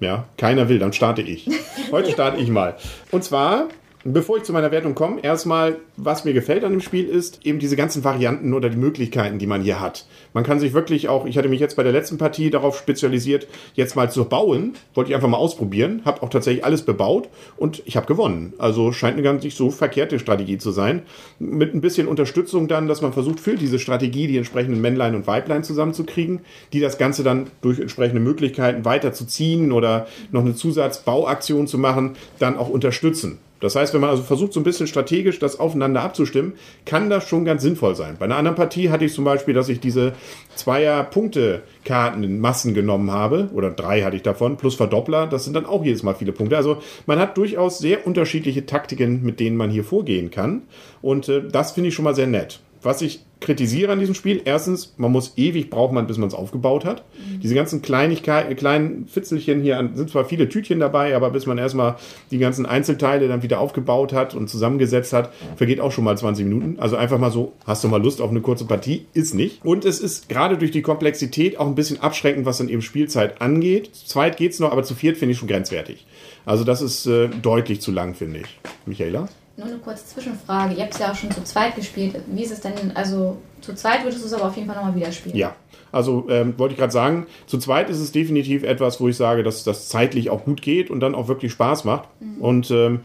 Ja, 0.00 0.24
keiner 0.36 0.68
will, 0.68 0.78
dann 0.78 0.92
starte 0.92 1.22
ich. 1.22 1.48
Heute 1.92 2.10
starte 2.10 2.38
ich 2.38 2.48
mal. 2.48 2.76
Und 3.10 3.22
zwar, 3.22 3.68
bevor 4.04 4.38
ich 4.38 4.44
zu 4.44 4.52
meiner 4.52 4.70
Wertung 4.70 4.94
komme, 4.94 5.22
erstmal, 5.22 5.76
was 5.96 6.24
mir 6.24 6.32
gefällt 6.32 6.64
an 6.64 6.72
dem 6.72 6.80
Spiel 6.80 7.06
ist 7.06 7.44
eben 7.44 7.58
diese 7.58 7.76
ganzen 7.76 8.02
Varianten 8.04 8.54
oder 8.54 8.70
die 8.70 8.76
Möglichkeiten, 8.76 9.38
die 9.38 9.46
man 9.46 9.62
hier 9.62 9.80
hat. 9.80 10.06
Man 10.32 10.44
kann 10.44 10.58
sich 10.58 10.72
wirklich 10.72 11.08
auch, 11.08 11.26
ich 11.26 11.36
hatte 11.36 11.48
mich 11.48 11.60
jetzt 11.60 11.76
bei 11.76 11.82
der 11.82 11.92
letzten 11.92 12.18
Partie 12.18 12.50
darauf 12.50 12.78
spezialisiert, 12.78 13.46
jetzt 13.74 13.96
mal 13.96 14.10
zu 14.10 14.24
bauen. 14.24 14.74
Wollte 14.94 15.10
ich 15.10 15.14
einfach 15.14 15.28
mal 15.28 15.36
ausprobieren. 15.36 16.02
Habe 16.04 16.22
auch 16.22 16.30
tatsächlich 16.30 16.64
alles 16.64 16.82
bebaut 16.82 17.28
und 17.56 17.82
ich 17.84 17.96
habe 17.96 18.06
gewonnen. 18.06 18.54
Also 18.58 18.92
scheint 18.92 19.14
eine 19.14 19.22
ganz 19.22 19.44
nicht 19.44 19.56
so 19.56 19.70
verkehrte 19.70 20.18
Strategie 20.18 20.58
zu 20.58 20.70
sein. 20.70 21.02
Mit 21.38 21.74
ein 21.74 21.80
bisschen 21.80 22.08
Unterstützung 22.08 22.68
dann, 22.68 22.88
dass 22.88 23.02
man 23.02 23.12
versucht, 23.12 23.40
für 23.40 23.56
diese 23.56 23.78
Strategie 23.78 24.26
die 24.26 24.36
entsprechenden 24.38 24.80
Männlein 24.80 25.14
und 25.14 25.26
Weiblein 25.26 25.64
zusammenzukriegen, 25.64 26.40
die 26.72 26.80
das 26.80 26.98
Ganze 26.98 27.22
dann 27.22 27.50
durch 27.60 27.80
entsprechende 27.80 28.20
Möglichkeiten 28.20 28.84
weiterzuziehen 28.84 29.72
oder 29.72 30.06
noch 30.30 30.42
eine 30.42 30.54
Zusatzbauaktion 30.54 31.66
zu 31.66 31.78
machen, 31.78 32.16
dann 32.38 32.56
auch 32.56 32.68
unterstützen. 32.68 33.38
Das 33.60 33.76
heißt, 33.76 33.92
wenn 33.94 34.00
man 34.00 34.10
also 34.10 34.22
versucht, 34.22 34.52
so 34.52 34.60
ein 34.60 34.64
bisschen 34.64 34.86
strategisch 34.86 35.38
das 35.38 35.60
aufeinander 35.60 36.02
abzustimmen, 36.02 36.54
kann 36.86 37.10
das 37.10 37.28
schon 37.28 37.44
ganz 37.44 37.62
sinnvoll 37.62 37.94
sein. 37.94 38.16
Bei 38.18 38.24
einer 38.24 38.36
anderen 38.36 38.56
Partie 38.56 38.90
hatte 38.90 39.04
ich 39.04 39.12
zum 39.12 39.24
Beispiel, 39.24 39.54
dass 39.54 39.68
ich 39.68 39.80
diese 39.80 40.14
Zweier-Punkte-Karten 40.56 42.22
in 42.24 42.40
Massen 42.40 42.74
genommen 42.74 43.10
habe, 43.10 43.50
oder 43.54 43.70
drei 43.70 44.02
hatte 44.02 44.16
ich 44.16 44.22
davon, 44.22 44.56
plus 44.56 44.74
Verdoppler, 44.74 45.26
das 45.26 45.44
sind 45.44 45.54
dann 45.54 45.66
auch 45.66 45.84
jedes 45.84 46.02
Mal 46.02 46.14
viele 46.14 46.32
Punkte. 46.32 46.56
Also 46.56 46.78
man 47.06 47.18
hat 47.18 47.36
durchaus 47.36 47.78
sehr 47.78 48.06
unterschiedliche 48.06 48.66
Taktiken, 48.66 49.22
mit 49.22 49.40
denen 49.40 49.56
man 49.56 49.70
hier 49.70 49.84
vorgehen 49.84 50.30
kann. 50.30 50.62
Und 51.02 51.28
äh, 51.28 51.42
das 51.46 51.72
finde 51.72 51.88
ich 51.88 51.94
schon 51.94 52.04
mal 52.04 52.14
sehr 52.14 52.26
nett. 52.26 52.60
Was 52.82 53.02
ich 53.02 53.20
kritisiere 53.40 53.92
an 53.92 53.98
diesem 53.98 54.14
Spiel, 54.14 54.42
erstens, 54.44 54.94
man 54.96 55.12
muss 55.12 55.32
ewig 55.36 55.70
braucht 55.70 55.92
man, 55.92 56.06
bis 56.06 56.18
man 56.18 56.28
es 56.28 56.34
aufgebaut 56.34 56.84
hat. 56.84 57.04
Diese 57.42 57.54
ganzen 57.54 57.82
Kleinigkeiten, 57.82 58.54
kleinen 58.54 59.06
Fitzelchen 59.06 59.62
hier, 59.62 59.90
sind 59.94 60.10
zwar 60.10 60.24
viele 60.26 60.48
Tütchen 60.48 60.78
dabei, 60.78 61.16
aber 61.16 61.30
bis 61.30 61.46
man 61.46 61.58
erstmal 61.58 61.96
die 62.30 62.38
ganzen 62.38 62.66
Einzelteile 62.66 63.28
dann 63.28 63.42
wieder 63.42 63.60
aufgebaut 63.60 64.12
hat 64.12 64.34
und 64.34 64.48
zusammengesetzt 64.48 65.12
hat, 65.12 65.32
vergeht 65.56 65.80
auch 65.80 65.92
schon 65.92 66.04
mal 66.04 66.16
20 66.16 66.44
Minuten. 66.44 66.78
Also 66.78 66.96
einfach 66.96 67.18
mal 67.18 67.30
so, 67.30 67.52
hast 67.66 67.82
du 67.82 67.88
mal 67.88 68.02
Lust 68.02 68.20
auf 68.20 68.30
eine 68.30 68.40
kurze 68.40 68.66
Partie? 68.66 69.06
Ist 69.14 69.34
nicht. 69.34 69.64
Und 69.64 69.84
es 69.84 70.00
ist 70.00 70.28
gerade 70.28 70.58
durch 70.58 70.70
die 70.70 70.82
Komplexität 70.82 71.58
auch 71.58 71.66
ein 71.66 71.74
bisschen 71.74 72.00
abschreckend, 72.00 72.46
was 72.46 72.58
dann 72.58 72.68
eben 72.68 72.82
Spielzeit 72.82 73.40
angeht. 73.40 73.94
Zu 73.94 74.06
zweit 74.06 74.36
geht's 74.36 74.60
noch, 74.60 74.72
aber 74.72 74.82
zu 74.82 74.94
viert 74.94 75.16
finde 75.16 75.32
ich 75.32 75.38
schon 75.38 75.48
grenzwertig. 75.48 76.06
Also 76.44 76.64
das 76.64 76.82
ist 76.82 77.06
äh, 77.06 77.28
deutlich 77.28 77.80
zu 77.80 77.90
lang, 77.90 78.14
finde 78.14 78.40
ich. 78.40 78.60
Michaela? 78.86 79.28
Nur 79.60 79.68
eine 79.68 79.78
kurze 79.78 80.06
Zwischenfrage. 80.06 80.74
Ihr 80.74 80.84
habt 80.84 80.94
es 80.94 81.00
ja 81.00 81.12
auch 81.12 81.14
schon 81.14 81.30
zu 81.30 81.44
zweit 81.44 81.76
gespielt. 81.76 82.14
Wie 82.28 82.42
ist 82.42 82.50
es 82.50 82.60
denn, 82.60 82.72
also 82.94 83.36
zu 83.60 83.74
zweit 83.74 84.04
würdest 84.04 84.22
du 84.22 84.26
es 84.26 84.32
aber 84.32 84.46
auf 84.46 84.56
jeden 84.56 84.66
Fall 84.66 84.76
nochmal 84.76 84.96
wieder 84.96 85.12
spielen? 85.12 85.36
Ja. 85.36 85.54
Also 85.92 86.26
ähm, 86.30 86.54
wollte 86.56 86.72
ich 86.72 86.78
gerade 86.78 86.92
sagen, 86.92 87.26
zu 87.46 87.58
zweit 87.58 87.90
ist 87.90 87.98
es 87.98 88.10
definitiv 88.10 88.62
etwas, 88.62 89.00
wo 89.00 89.08
ich 89.08 89.16
sage, 89.16 89.42
dass 89.42 89.62
das 89.64 89.88
zeitlich 89.88 90.30
auch 90.30 90.44
gut 90.44 90.62
geht 90.62 90.88
und 90.88 91.00
dann 91.00 91.14
auch 91.14 91.28
wirklich 91.28 91.52
Spaß 91.52 91.84
macht. 91.84 92.08
Und 92.38 92.70
ähm, 92.70 93.00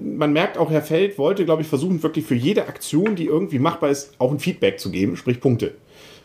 man 0.00 0.32
merkt 0.32 0.56
auch, 0.56 0.70
Herr 0.70 0.82
Feld 0.82 1.18
wollte, 1.18 1.44
glaube 1.44 1.62
ich, 1.62 1.68
versuchen, 1.68 2.02
wirklich 2.02 2.24
für 2.24 2.34
jede 2.34 2.66
Aktion, 2.66 3.14
die 3.14 3.26
irgendwie 3.26 3.58
machbar 3.58 3.90
ist, 3.90 4.14
auch 4.18 4.30
ein 4.30 4.38
Feedback 4.38 4.80
zu 4.80 4.90
geben, 4.90 5.16
sprich 5.16 5.40
Punkte. 5.40 5.74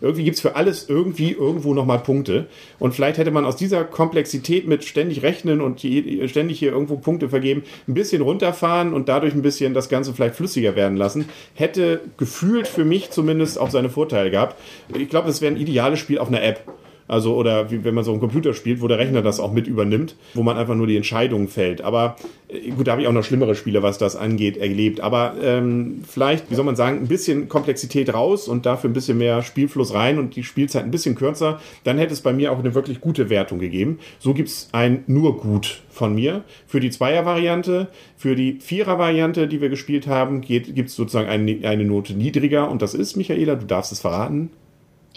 Irgendwie 0.01 0.23
gibt's 0.23 0.41
für 0.41 0.55
alles 0.55 0.89
irgendwie 0.89 1.31
irgendwo 1.31 1.73
nochmal 1.73 1.99
Punkte. 1.99 2.47
Und 2.79 2.93
vielleicht 2.93 3.17
hätte 3.17 3.31
man 3.31 3.45
aus 3.45 3.55
dieser 3.55 3.83
Komplexität 3.83 4.67
mit 4.67 4.83
ständig 4.83 5.23
rechnen 5.23 5.61
und 5.61 5.83
je- 5.83 6.27
ständig 6.27 6.59
hier 6.59 6.71
irgendwo 6.71 6.97
Punkte 6.97 7.29
vergeben, 7.29 7.63
ein 7.87 7.93
bisschen 7.93 8.21
runterfahren 8.21 8.93
und 8.93 9.09
dadurch 9.09 9.33
ein 9.33 9.41
bisschen 9.41 9.73
das 9.73 9.89
Ganze 9.89 10.13
vielleicht 10.13 10.35
flüssiger 10.35 10.75
werden 10.75 10.97
lassen. 10.97 11.29
Hätte 11.53 12.01
gefühlt 12.17 12.67
für 12.67 12.85
mich 12.85 13.11
zumindest 13.11 13.59
auch 13.59 13.69
seine 13.69 13.89
Vorteile 13.89 14.31
gehabt. 14.31 14.55
Ich 14.97 15.09
glaube, 15.09 15.27
das 15.27 15.41
wäre 15.41 15.53
ein 15.53 15.59
ideales 15.59 15.99
Spiel 15.99 16.19
auf 16.19 16.27
einer 16.27 16.43
App. 16.43 16.63
Also, 17.07 17.35
oder 17.35 17.69
wie, 17.69 17.83
wenn 17.83 17.93
man 17.93 18.03
so 18.03 18.11
einen 18.11 18.19
Computer 18.19 18.53
spielt, 18.53 18.81
wo 18.81 18.87
der 18.87 18.97
Rechner 18.97 19.21
das 19.21 19.39
auch 19.39 19.51
mit 19.51 19.67
übernimmt, 19.67 20.15
wo 20.33 20.41
man 20.41 20.57
einfach 20.57 20.73
nur 20.73 20.87
die 20.87 20.97
Entscheidungen 20.97 21.47
fällt. 21.47 21.81
Aber 21.81 22.15
äh, 22.47 22.71
gut, 22.71 22.87
da 22.87 22.93
habe 22.93 23.01
ich 23.01 23.07
auch 23.07 23.13
noch 23.13 23.23
schlimmere 23.23 23.53
Spiele, 23.53 23.83
was 23.83 23.99
das 23.99 24.15
angeht, 24.15 24.57
erlebt. 24.57 25.01
Aber 25.01 25.35
ähm, 25.41 26.03
vielleicht, 26.07 26.49
wie 26.49 26.55
soll 26.55 26.65
man 26.65 26.75
sagen, 26.75 26.97
ein 26.97 27.07
bisschen 27.07 27.47
Komplexität 27.47 28.13
raus 28.13 28.47
und 28.47 28.65
dafür 28.65 28.89
ein 28.89 28.93
bisschen 28.93 29.19
mehr 29.19 29.43
Spielfluss 29.43 29.93
rein 29.93 30.17
und 30.17 30.35
die 30.35 30.43
Spielzeit 30.43 30.83
ein 30.83 30.91
bisschen 30.91 31.13
kürzer, 31.13 31.59
dann 31.83 31.99
hätte 31.99 32.13
es 32.13 32.21
bei 32.21 32.33
mir 32.33 32.51
auch 32.51 32.59
eine 32.59 32.73
wirklich 32.73 33.01
gute 33.01 33.29
Wertung 33.29 33.59
gegeben. 33.59 33.99
So 34.17 34.33
gibt's 34.33 34.69
ein 34.71 35.03
nur 35.05 35.37
gut 35.37 35.81
von 35.91 36.15
mir. 36.15 36.43
Für 36.65 36.79
die 36.79 36.89
Zweier-Variante, 36.89 37.87
für 38.17 38.35
die 38.35 38.59
Vierer-Variante, 38.59 39.47
die 39.47 39.61
wir 39.61 39.69
gespielt 39.69 40.07
haben, 40.07 40.41
geht, 40.41 40.73
gibt's 40.73 40.95
sozusagen 40.95 41.29
eine, 41.29 41.67
eine 41.67 41.85
Note 41.85 42.13
niedriger 42.13 42.69
und 42.69 42.81
das 42.81 42.95
ist, 42.95 43.15
Michaela, 43.15 43.55
du 43.55 43.65
darfst 43.67 43.91
es 43.91 43.99
verraten. 43.99 44.49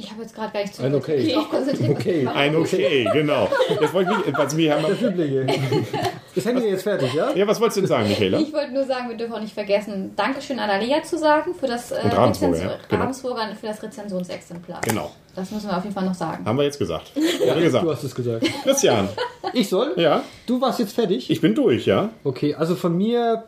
Ich 0.01 0.09
habe 0.13 0.23
jetzt 0.23 0.33
gerade 0.33 0.53
gar 0.53 0.61
nicht 0.61 0.79
Ein 0.79 0.93
zugehört. 0.93 1.03
Okay. 1.03 1.91
Okay. 1.91 2.27
Ein 2.35 2.55
okay, 2.57 3.09
genau. 3.13 3.49
Jetzt 3.81 3.93
wollte 3.93 4.13
ich 4.21 4.27
mich, 4.27 4.39
was 4.39 4.55
mir 4.55 4.73
haben 4.75 4.85
Das 4.89 5.03
Übliche. 5.03 5.45
Das 6.37 6.45
Handy 6.45 6.69
jetzt 6.69 6.85
fertig, 6.85 7.13
ja? 7.15 7.33
Ja, 7.35 7.49
was 7.49 7.59
wolltest 7.61 7.79
du 7.79 7.81
denn 7.81 7.89
sagen, 7.89 8.09
Michaela? 8.09 8.39
Ich 8.39 8.53
wollte 8.53 8.73
nur 8.73 8.85
sagen, 8.85 9.09
wir 9.09 9.17
dürfen 9.17 9.33
auch 9.35 9.41
nicht 9.41 9.55
vergessen, 9.55 10.13
Dankeschön 10.15 10.61
an 10.61 10.71
Alia 10.71 11.03
zu 11.03 11.19
sagen 11.19 11.53
für 11.59 11.67
das, 11.67 11.91
äh, 11.91 11.97
Und 12.05 12.17
Ravensburger, 12.17 12.55
Rezension- 12.55 12.71
ja, 12.71 12.77
genau. 12.89 13.13
Für 13.61 13.67
das 13.67 13.83
Rezensionsexemplar. 13.83 14.81
Genau. 14.83 15.11
Das 15.35 15.51
müssen 15.51 15.69
wir 15.69 15.77
auf 15.77 15.83
jeden 15.83 15.95
Fall 15.95 16.05
noch 16.05 16.15
sagen. 16.15 16.45
Haben 16.47 16.59
wir 16.59 16.65
jetzt 16.65 16.79
gesagt. 16.79 17.11
Ja, 17.45 17.55
Du 17.55 17.61
gesagt. 17.61 17.87
hast 17.89 18.05
es 18.05 18.15
gesagt. 18.15 18.47
Christian, 18.63 19.09
Ich 19.53 19.69
soll? 19.69 19.95
ja, 19.97 20.23
Du 20.47 20.61
warst 20.61 20.79
jetzt 20.79 20.93
fertig? 20.95 21.29
ich 21.29 21.41
bin 21.41 21.57
durch, 21.57 21.87
ja. 21.87 22.11
Okay, 22.23 22.55
also 22.55 22.77
von 22.77 22.97
mir 22.97 23.45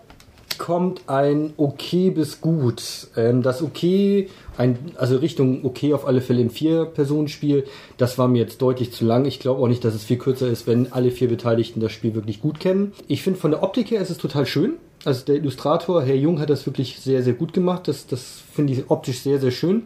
kommt 0.59 1.03
ein 1.09 1.53
okay 1.57 2.11
bis 2.11 2.41
gut. 2.41 3.09
Ähm, 3.17 3.43
das 3.43 3.63
okay, 3.63 4.29
ein, 4.57 4.79
also 4.97 5.17
Richtung 5.17 5.65
okay 5.65 5.95
auf 5.95 6.07
alle 6.07 6.21
Fälle 6.21 6.41
im 6.41 6.51
Vier-Personen-Spiel, 6.51 7.65
das 7.97 8.19
war 8.19 8.29
mir 8.29 8.39
jetzt 8.39 8.61
deutlich 8.63 8.93
zu 8.93 9.05
lang. 9.05 9.25
Ich 9.25 9.41
glaube 9.41 9.63
auch 9.63 9.69
nicht, 9.69 9.85
dass 9.85 9.95
es 9.95 10.05
viel 10.05 10.19
kürzer 10.19 10.49
ist, 10.49 10.67
wenn 10.67 10.93
alle 10.93 11.11
vier 11.11 11.29
Beteiligten 11.29 11.81
das 11.81 11.93
Spiel 11.93 12.15
wirklich 12.15 12.41
gut 12.41 12.61
kennen. 12.61 12.93
Ich 13.09 13.23
finde 13.23 13.39
von 13.39 13.51
der 13.51 13.63
Optik 13.63 13.91
her 13.91 14.01
ist 14.01 14.11
es 14.11 14.19
total 14.19 14.47
schön. 14.47 14.75
Also 15.05 15.25
der 15.25 15.37
Illustrator, 15.37 16.03
Herr 16.03 16.17
Jung, 16.17 16.41
hat 16.41 16.51
das 16.51 16.67
wirklich 16.67 17.01
sehr, 17.01 17.23
sehr 17.23 17.33
gut 17.33 17.53
gemacht. 17.53 17.89
Das, 17.89 18.07
das 18.07 18.43
finde 18.53 18.75
ich 18.75 18.91
optisch 18.91 19.21
sehr, 19.21 19.39
sehr 19.39 19.51
schön. 19.51 19.85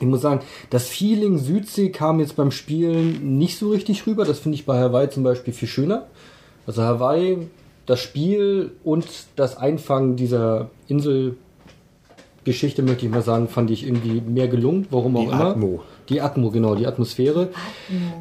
Ich 0.00 0.06
muss 0.06 0.22
sagen, 0.22 0.40
das 0.70 0.88
Feeling 0.88 1.38
Südsee 1.38 1.90
kam 1.90 2.20
jetzt 2.20 2.36
beim 2.36 2.50
Spielen 2.50 3.38
nicht 3.38 3.58
so 3.58 3.70
richtig 3.70 4.06
rüber. 4.06 4.24
Das 4.24 4.40
finde 4.40 4.56
ich 4.56 4.66
bei 4.66 4.78
Hawaii 4.78 5.10
zum 5.10 5.22
Beispiel 5.22 5.52
viel 5.52 5.68
schöner. 5.68 6.06
Also 6.66 6.82
Hawaii, 6.82 7.48
das 7.90 8.00
Spiel 8.00 8.70
und 8.84 9.04
das 9.34 9.56
Einfangen 9.56 10.14
dieser 10.14 10.70
Inselgeschichte, 10.86 12.82
möchte 12.82 13.04
ich 13.04 13.10
mal 13.10 13.22
sagen, 13.22 13.48
fand 13.48 13.72
ich 13.72 13.84
irgendwie 13.84 14.20
mehr 14.20 14.46
gelungen. 14.46 14.86
Warum 14.90 15.16
auch 15.16 15.22
Die 15.22 15.26
immer. 15.26 15.46
Atmo. 15.46 15.82
Die 16.08 16.20
Atmo, 16.20 16.50
genau, 16.52 16.76
die 16.76 16.86
Atmosphäre. 16.86 17.48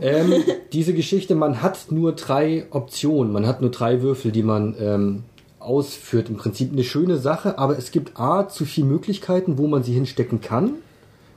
Ähm, 0.02 0.34
diese 0.74 0.96
Geschichte, 0.96 1.36
man 1.36 1.62
hat 1.62 1.92
nur 1.92 2.14
drei 2.14 2.66
Optionen, 2.72 3.32
man 3.32 3.46
hat 3.46 3.62
nur 3.62 3.70
drei 3.70 4.02
Würfel, 4.02 4.32
die 4.32 4.42
man 4.42 4.76
ähm, 4.80 5.24
ausführt. 5.60 6.30
Im 6.30 6.38
Prinzip 6.38 6.72
eine 6.74 6.84
schöne 6.84 7.18
Sache, 7.18 7.60
aber 7.60 7.78
es 7.78 7.92
gibt 7.92 8.20
A, 8.20 8.48
zu 8.48 8.66
viele 8.66 8.88
Möglichkeiten, 8.88 9.60
wo 9.60 9.68
man 9.68 9.84
sie 9.84 9.94
hinstecken 9.94 10.42
kann 10.42 10.78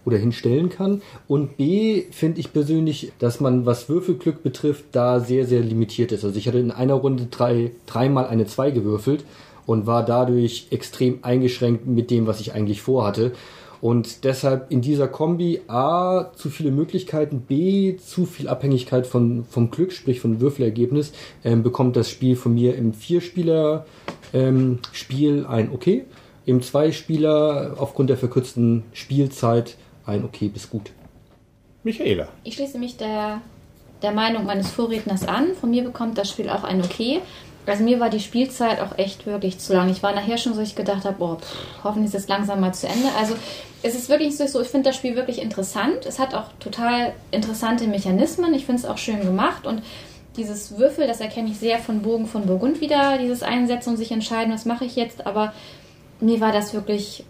oder 0.05 0.17
hinstellen 0.17 0.69
kann. 0.69 1.03
Und 1.29 1.57
B, 1.57 2.05
finde 2.11 2.41
ich 2.41 2.53
persönlich, 2.53 3.13
dass 3.19 3.41
man, 3.41 3.67
was 3.67 3.89
Würfelglück 3.89 4.43
betrifft, 4.43 4.85
da 4.93 5.21
sehr, 5.21 5.47
sehr 5.47 5.61
limitiert 5.61 6.13
ist. 6.13 6.25
Also 6.25 6.37
ich 6.39 6.49
hatte 6.49 6.59
in 6.59 6.71
einer 6.71 6.95
Runde 6.95 7.27
drei, 7.31 7.73
dreimal 7.87 8.27
eine 8.27 8.47
2 8.47 8.71
gewürfelt 8.71 9.25
und 9.67 9.87
war 9.87 10.05
dadurch 10.05 10.69
extrem 10.71 11.21
eingeschränkt 11.23 11.87
mit 11.87 12.11
dem, 12.11 12.27
was 12.27 12.41
ich 12.41 12.55
eigentlich 12.55 12.83
vorhatte. 12.83 13.33
Und 13.81 14.23
deshalb 14.23 14.71
in 14.71 14.81
dieser 14.81 15.09
Kombi 15.09 15.61
A 15.67 16.31
zu 16.37 16.51
viele 16.51 16.71
Möglichkeiten, 16.71 17.41
B 17.41 17.97
zu 17.97 18.27
viel 18.27 18.47
Abhängigkeit 18.47 19.09
von, 19.09 19.45
vom 19.45 19.73
Glück, 19.73 19.93
sprich 19.93 20.21
von 20.21 20.41
Würfelergebnis, 20.41 21.13
ähm, 21.43 21.65
bekommt 21.65 21.97
das 21.97 22.09
Spiel 22.09 22.37
von 22.37 22.55
mir 22.55 22.77
im 22.77 22.93
Vierspieler 22.93 23.85
ähm, 24.33 24.79
ein 25.49 25.71
Okay, 25.73 26.05
im 26.47 26.63
Zweispieler 26.63 27.75
aufgrund 27.77 28.11
der 28.11 28.17
verkürzten 28.17 28.85
Spielzeit 28.93 29.77
ein 30.07 30.25
Okay 30.25 30.49
bis 30.49 30.69
gut. 30.69 30.91
Michaela. 31.85 32.29
Ich 32.45 32.55
schließe 32.55 32.79
mich 32.79 32.97
der, 32.97 33.41
der 34.03 34.13
Meinung 34.13 34.45
meines 34.45 34.71
Vorredners 34.71 35.27
an. 35.27 35.55
Von 35.61 35.71
mir 35.71 35.83
bekommt 35.83 36.19
das 36.19 36.31
Spiel 36.31 36.49
auch 36.49 36.65
ein 36.65 36.81
Okay. 36.83 37.21
Also 37.65 37.85
mir 37.85 38.01
war 38.01 38.11
die 38.11 38.21
Spielzeit 38.21 38.81
auch 38.81 38.99
echt 38.99 39.25
wirklich 39.25 39.59
zu 39.59 39.73
lang. 39.73 39.89
Ich 39.89 40.03
war 40.03 40.13
nachher 40.15 40.37
schon 40.37 40.55
so, 40.55 40.61
ich 40.61 40.75
gedacht 40.75 41.05
habe, 41.05 41.19
boah, 41.19 41.39
pff, 41.39 41.85
hoffentlich 41.85 42.13
ist 42.13 42.23
es 42.23 42.29
langsam 42.29 42.61
mal 42.61 42.75
zu 42.75 42.89
Ende. 42.89 43.09
Also 43.17 43.37
es 43.85 43.95
ist 43.95 44.09
wirklich 44.09 44.37
so, 44.37 44.61
ich 44.61 44.69
finde 44.69 44.91
das 44.91 44.97
Spiel 44.97 45.15
wirklich 45.15 45.41
interessant. 45.41 46.05
Es 46.07 46.19
hat 46.19 46.35
auch 46.35 46.47
total 46.59 47.13
interessante 47.31 47.87
Mechanismen. 47.87 48.53
Ich 48.55 48.67
finde 48.67 48.83
es 48.83 48.89
auch 48.89 48.99
schön 48.99 49.21
gemacht 49.21 49.67
und 49.67 49.83
dieses 50.37 50.79
Würfel, 50.79 51.07
das 51.07 51.21
erkenne 51.21 51.51
ich 51.51 51.59
sehr 51.59 51.79
von 51.79 52.03
Bogen 52.03 52.27
von 52.27 52.47
Burgund 52.47 52.81
wieder, 52.81 53.19
dieses 53.19 53.43
Einsetzen 53.43 53.91
und 53.91 53.97
sich 53.97 54.11
entscheiden, 54.11 54.53
was 54.53 54.65
mache 54.65 54.85
ich 54.85 54.97
jetzt. 54.97 55.27
Aber 55.27 55.53
mir 56.21 56.41
war 56.41 56.53
das 56.53 56.73
wirklich 56.75 57.25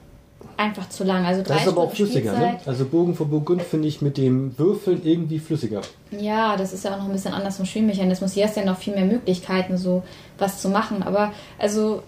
einfach 0.63 0.89
zu 0.89 1.05
lang. 1.05 1.25
Also 1.25 1.43
drei 1.43 1.55
Das 1.55 1.63
ist 1.63 1.69
aber 1.69 1.83
auch 1.83 1.95
Stunden 1.95 2.13
flüssiger, 2.13 2.39
ne? 2.39 2.59
Also 2.67 2.85
Bogen 2.85 3.15
für 3.15 3.25
Burgund 3.25 3.63
finde 3.63 3.89
ich 3.89 4.01
mit 4.01 4.17
dem 4.17 4.57
Würfeln 4.59 5.01
irgendwie 5.05 5.39
flüssiger. 5.39 5.83
Ja, 6.11 6.57
das 6.57 6.73
ist 6.73 6.85
ja 6.85 6.95
auch 6.95 6.99
noch 6.99 7.07
ein 7.07 7.13
bisschen 7.13 7.35
anders 7.35 7.57
vom 7.57 7.67
Spielmechanismus. 7.67 8.33
Hier 8.33 8.45
hast 8.45 8.57
du 8.57 8.61
ja 8.61 8.67
noch 8.67 8.79
viel 8.79 8.95
mehr 8.95 9.05
Möglichkeiten, 9.05 9.77
so 9.77 10.03
was 10.39 10.61
zu 10.61 10.69
machen. 10.69 11.03
Aber 11.03 11.33
also, 11.59 12.03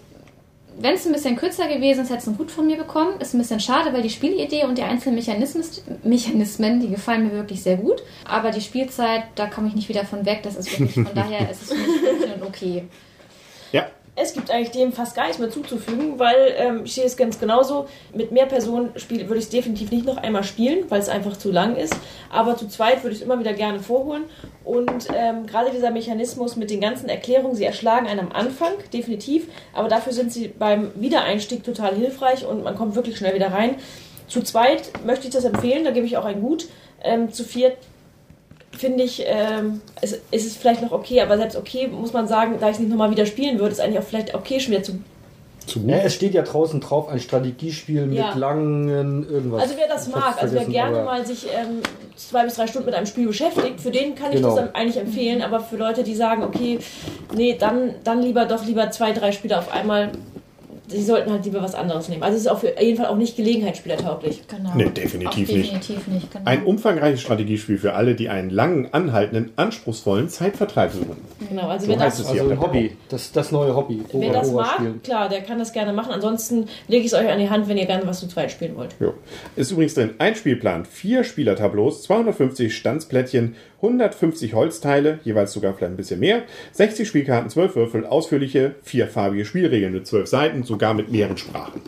wenn 0.79 0.95
es 0.95 1.05
ein 1.05 1.13
bisschen 1.13 1.35
kürzer 1.35 1.67
gewesen 1.67 2.03
ist, 2.03 2.09
hätte 2.09 2.21
es 2.21 2.27
einen 2.27 2.37
Gut 2.37 2.51
von 2.51 2.65
mir 2.65 2.77
bekommen. 2.77 3.19
Ist 3.19 3.33
ein 3.33 3.39
bisschen 3.39 3.59
schade, 3.59 3.93
weil 3.93 4.01
die 4.01 4.09
Spielidee 4.09 4.63
und 4.65 4.77
die 4.77 4.83
einzelnen 4.83 5.15
Mechanismen, 5.15 5.63
Mechanismen, 6.03 6.79
die 6.79 6.89
gefallen 6.89 7.27
mir 7.27 7.33
wirklich 7.33 7.61
sehr 7.63 7.77
gut. 7.77 8.03
Aber 8.25 8.51
die 8.51 8.61
Spielzeit, 8.61 9.23
da 9.35 9.47
komme 9.47 9.67
ich 9.67 9.75
nicht 9.75 9.89
wieder 9.89 10.05
von 10.05 10.25
weg. 10.25 10.41
Das 10.43 10.55
ist 10.55 10.71
wirklich, 10.71 10.93
von 10.93 11.07
daher 11.15 11.49
ist 11.49 11.63
es 11.63 11.69
für 11.69 11.77
mich 11.77 12.41
okay. 12.45 12.83
Ja, 13.71 13.87
Es 14.17 14.31
gibt 14.31 14.49
eigentlich 14.49 14.71
dem 14.71 14.93
fast 14.93 15.13
gar 15.13 15.23
nichts 15.23 15.39
mehr 15.39 15.49
zuzufügen, 15.49 16.17
weil 16.19 16.55
ähm, 16.57 16.81
ich 16.85 16.93
sehe 16.93 17.03
es 17.03 17.17
ganz 17.17 17.37
genauso. 17.37 17.87
Mit 18.13 18.31
mehr 18.31 18.45
Personen 18.45 18.93
würde 18.93 19.35
ich 19.35 19.43
es 19.43 19.49
definitiv 19.49 19.91
nicht 19.91 20.05
noch 20.05 20.15
einmal 20.15 20.45
spielen, 20.45 20.85
weil 20.89 21.01
es 21.01 21.09
einfach 21.09 21.35
zu 21.35 21.51
lang 21.51 21.75
ist. 21.75 21.93
Aber 22.29 22.55
zu 22.55 22.69
zweit 22.69 23.03
würde 23.03 23.13
ich 23.13 23.19
es 23.19 23.25
immer 23.25 23.39
wieder 23.39 23.51
gerne 23.51 23.81
vorholen. 23.81 24.23
Und 24.63 25.07
ähm, 25.13 25.45
gerade 25.47 25.69
dieser 25.71 25.91
Mechanismus 25.91 26.55
mit 26.55 26.69
den 26.69 26.79
ganzen 26.79 27.09
Erklärungen, 27.09 27.55
sie 27.55 27.65
erschlagen 27.65 28.07
einen 28.07 28.21
am 28.21 28.31
Anfang, 28.31 28.71
definitiv. 28.93 29.49
Aber 29.73 29.89
dafür 29.89 30.13
sind 30.13 30.31
sie 30.31 30.47
beim 30.47 30.91
Wiedereinstieg 30.95 31.65
total 31.65 31.93
hilfreich 31.95 32.45
und 32.45 32.63
man 32.63 32.75
kommt 32.75 32.95
wirklich 32.95 33.17
schnell 33.17 33.35
wieder 33.35 33.51
rein. 33.51 33.75
Zu 34.29 34.43
zweit 34.43 34.91
möchte 35.05 35.27
ich 35.27 35.33
das 35.33 35.43
empfehlen, 35.43 35.83
da 35.83 35.91
gebe 35.91 36.05
ich 36.05 36.15
auch 36.15 36.25
ein 36.25 36.39
Gut. 36.39 36.69
Ähm, 37.03 37.33
zu 37.33 37.43
viert 37.43 37.77
finde 38.77 39.03
ich, 39.03 39.23
ähm, 39.25 39.81
es, 40.01 40.19
es 40.31 40.45
ist 40.45 40.57
vielleicht 40.57 40.81
noch 40.81 40.91
okay, 40.91 41.21
aber 41.21 41.37
selbst 41.37 41.55
okay 41.57 41.87
muss 41.87 42.13
man 42.13 42.27
sagen, 42.27 42.55
da 42.59 42.67
ich 42.67 42.73
es 42.75 42.79
nicht 42.79 42.89
nochmal 42.89 43.11
wieder 43.11 43.25
spielen 43.25 43.59
würde, 43.59 43.71
ist 43.71 43.79
eigentlich 43.81 43.99
auch 43.99 44.03
vielleicht 44.07 44.33
okay 44.35 44.59
schon 44.59 44.73
wieder 44.73 44.83
zu. 44.83 44.99
zu 45.65 45.79
Ja, 45.87 45.97
es 45.97 46.13
steht 46.13 46.33
ja 46.33 46.41
draußen 46.43 46.79
drauf, 46.81 47.07
ein 47.09 47.19
Strategiespiel 47.19 48.13
Ja. 48.13 48.27
mit 48.27 48.35
langen 48.35 49.27
irgendwas. 49.29 49.63
Also 49.63 49.75
wer 49.77 49.87
das 49.87 50.07
mag, 50.09 50.35
also 50.41 50.55
wer 50.55 50.65
gerne 50.65 51.03
mal 51.03 51.25
sich 51.25 51.45
ähm, 51.47 51.79
zwei 52.15 52.43
bis 52.43 52.55
drei 52.55 52.67
Stunden 52.67 52.85
mit 52.85 52.95
einem 52.95 53.07
Spiel 53.07 53.27
beschäftigt, 53.27 53.81
für 53.81 53.91
den 53.91 54.15
kann 54.15 54.29
ich 54.31 54.37
Genau. 54.41 54.55
das 54.55 54.75
eigentlich 54.75 54.97
empfehlen, 54.97 55.41
aber 55.41 55.59
für 55.59 55.77
Leute, 55.77 56.03
die 56.03 56.15
sagen, 56.15 56.43
okay, 56.43 56.79
nee, 57.33 57.55
dann, 57.59 57.95
dann 58.03 58.21
lieber 58.21 58.45
doch 58.45 58.65
lieber 58.65 58.91
zwei, 58.91 59.11
drei 59.11 59.31
Spiele 59.31 59.57
auf 59.57 59.71
einmal, 59.73 60.11
die 60.91 61.01
sollten 61.01 61.31
halt 61.31 61.45
lieber 61.45 61.61
was 61.61 61.75
anderes 61.75 62.09
nehmen. 62.09 62.23
Also 62.23 62.35
es 62.37 62.41
ist 62.43 62.47
auf 62.47 62.63
jeden 62.63 62.97
Fall 62.97 63.07
auch 63.07 63.17
nicht 63.17 63.35
gelegenheitsspielertauglich. 63.37 64.43
Genau. 64.47 64.71
Nee, 64.75 64.89
definitiv 64.89 65.49
nicht. 65.51 65.65
definitiv 65.73 66.07
nicht. 66.07 66.31
Genau. 66.31 66.45
ein 66.45 66.63
umfangreiches 66.63 67.21
Strategiespiel 67.21 67.77
für 67.77 67.93
alle, 67.93 68.15
die 68.15 68.29
einen 68.29 68.49
langen, 68.49 68.93
anhaltenden, 68.93 69.51
anspruchsvollen 69.55 70.29
Zeitvertreib 70.29 70.91
suchen. 70.91 71.17
Genau, 71.49 71.67
also 71.67 71.85
So 71.85 71.91
wer 71.91 71.99
heißt 71.99 72.19
das 72.19 72.25
es 72.27 72.31
hier. 72.31 72.41
Also 72.41 72.53
ein 72.53 72.59
Hobby, 72.61 72.97
das, 73.09 73.31
das 73.31 73.51
neue 73.51 73.75
Hobby. 73.75 74.01
Wer 74.13 74.33
das 74.33 74.49
Ober- 74.49 74.61
mag, 74.61 75.03
klar, 75.03 75.29
der 75.29 75.41
kann 75.41 75.59
das 75.59 75.73
gerne 75.73 75.93
machen. 75.93 76.11
Ansonsten 76.11 76.67
lege 76.87 77.01
ich 77.05 77.07
es 77.07 77.13
euch 77.13 77.29
an 77.29 77.39
die 77.39 77.49
Hand, 77.49 77.67
wenn 77.67 77.77
ihr 77.77 77.85
gerne 77.85 78.05
was 78.07 78.19
zu 78.19 78.27
zweit 78.27 78.51
spielen 78.51 78.75
wollt. 78.75 78.95
Jo. 78.99 79.13
Ist 79.55 79.71
übrigens 79.71 79.93
drin 79.95 80.11
ein 80.19 80.35
Spielplan, 80.35 80.85
vier 80.85 81.23
Spielertableaus, 81.23 82.03
250 82.03 82.75
Stanzplättchen, 82.75 83.55
150 83.85 84.53
Holzteile, 84.53 85.19
jeweils 85.23 85.53
sogar 85.53 85.73
vielleicht 85.73 85.93
ein 85.93 85.97
bisschen 85.97 86.19
mehr, 86.19 86.43
60 86.71 87.07
Spielkarten, 87.07 87.49
12 87.49 87.75
Würfel, 87.75 88.05
ausführliche, 88.05 88.75
vierfarbige 88.83 89.45
Spielregeln 89.45 89.93
mit 89.93 90.07
12 90.07 90.27
Seiten, 90.27 90.63
sogar 90.63 90.93
mit 90.93 91.11
mehreren 91.11 91.37
Sprachen. 91.37 91.81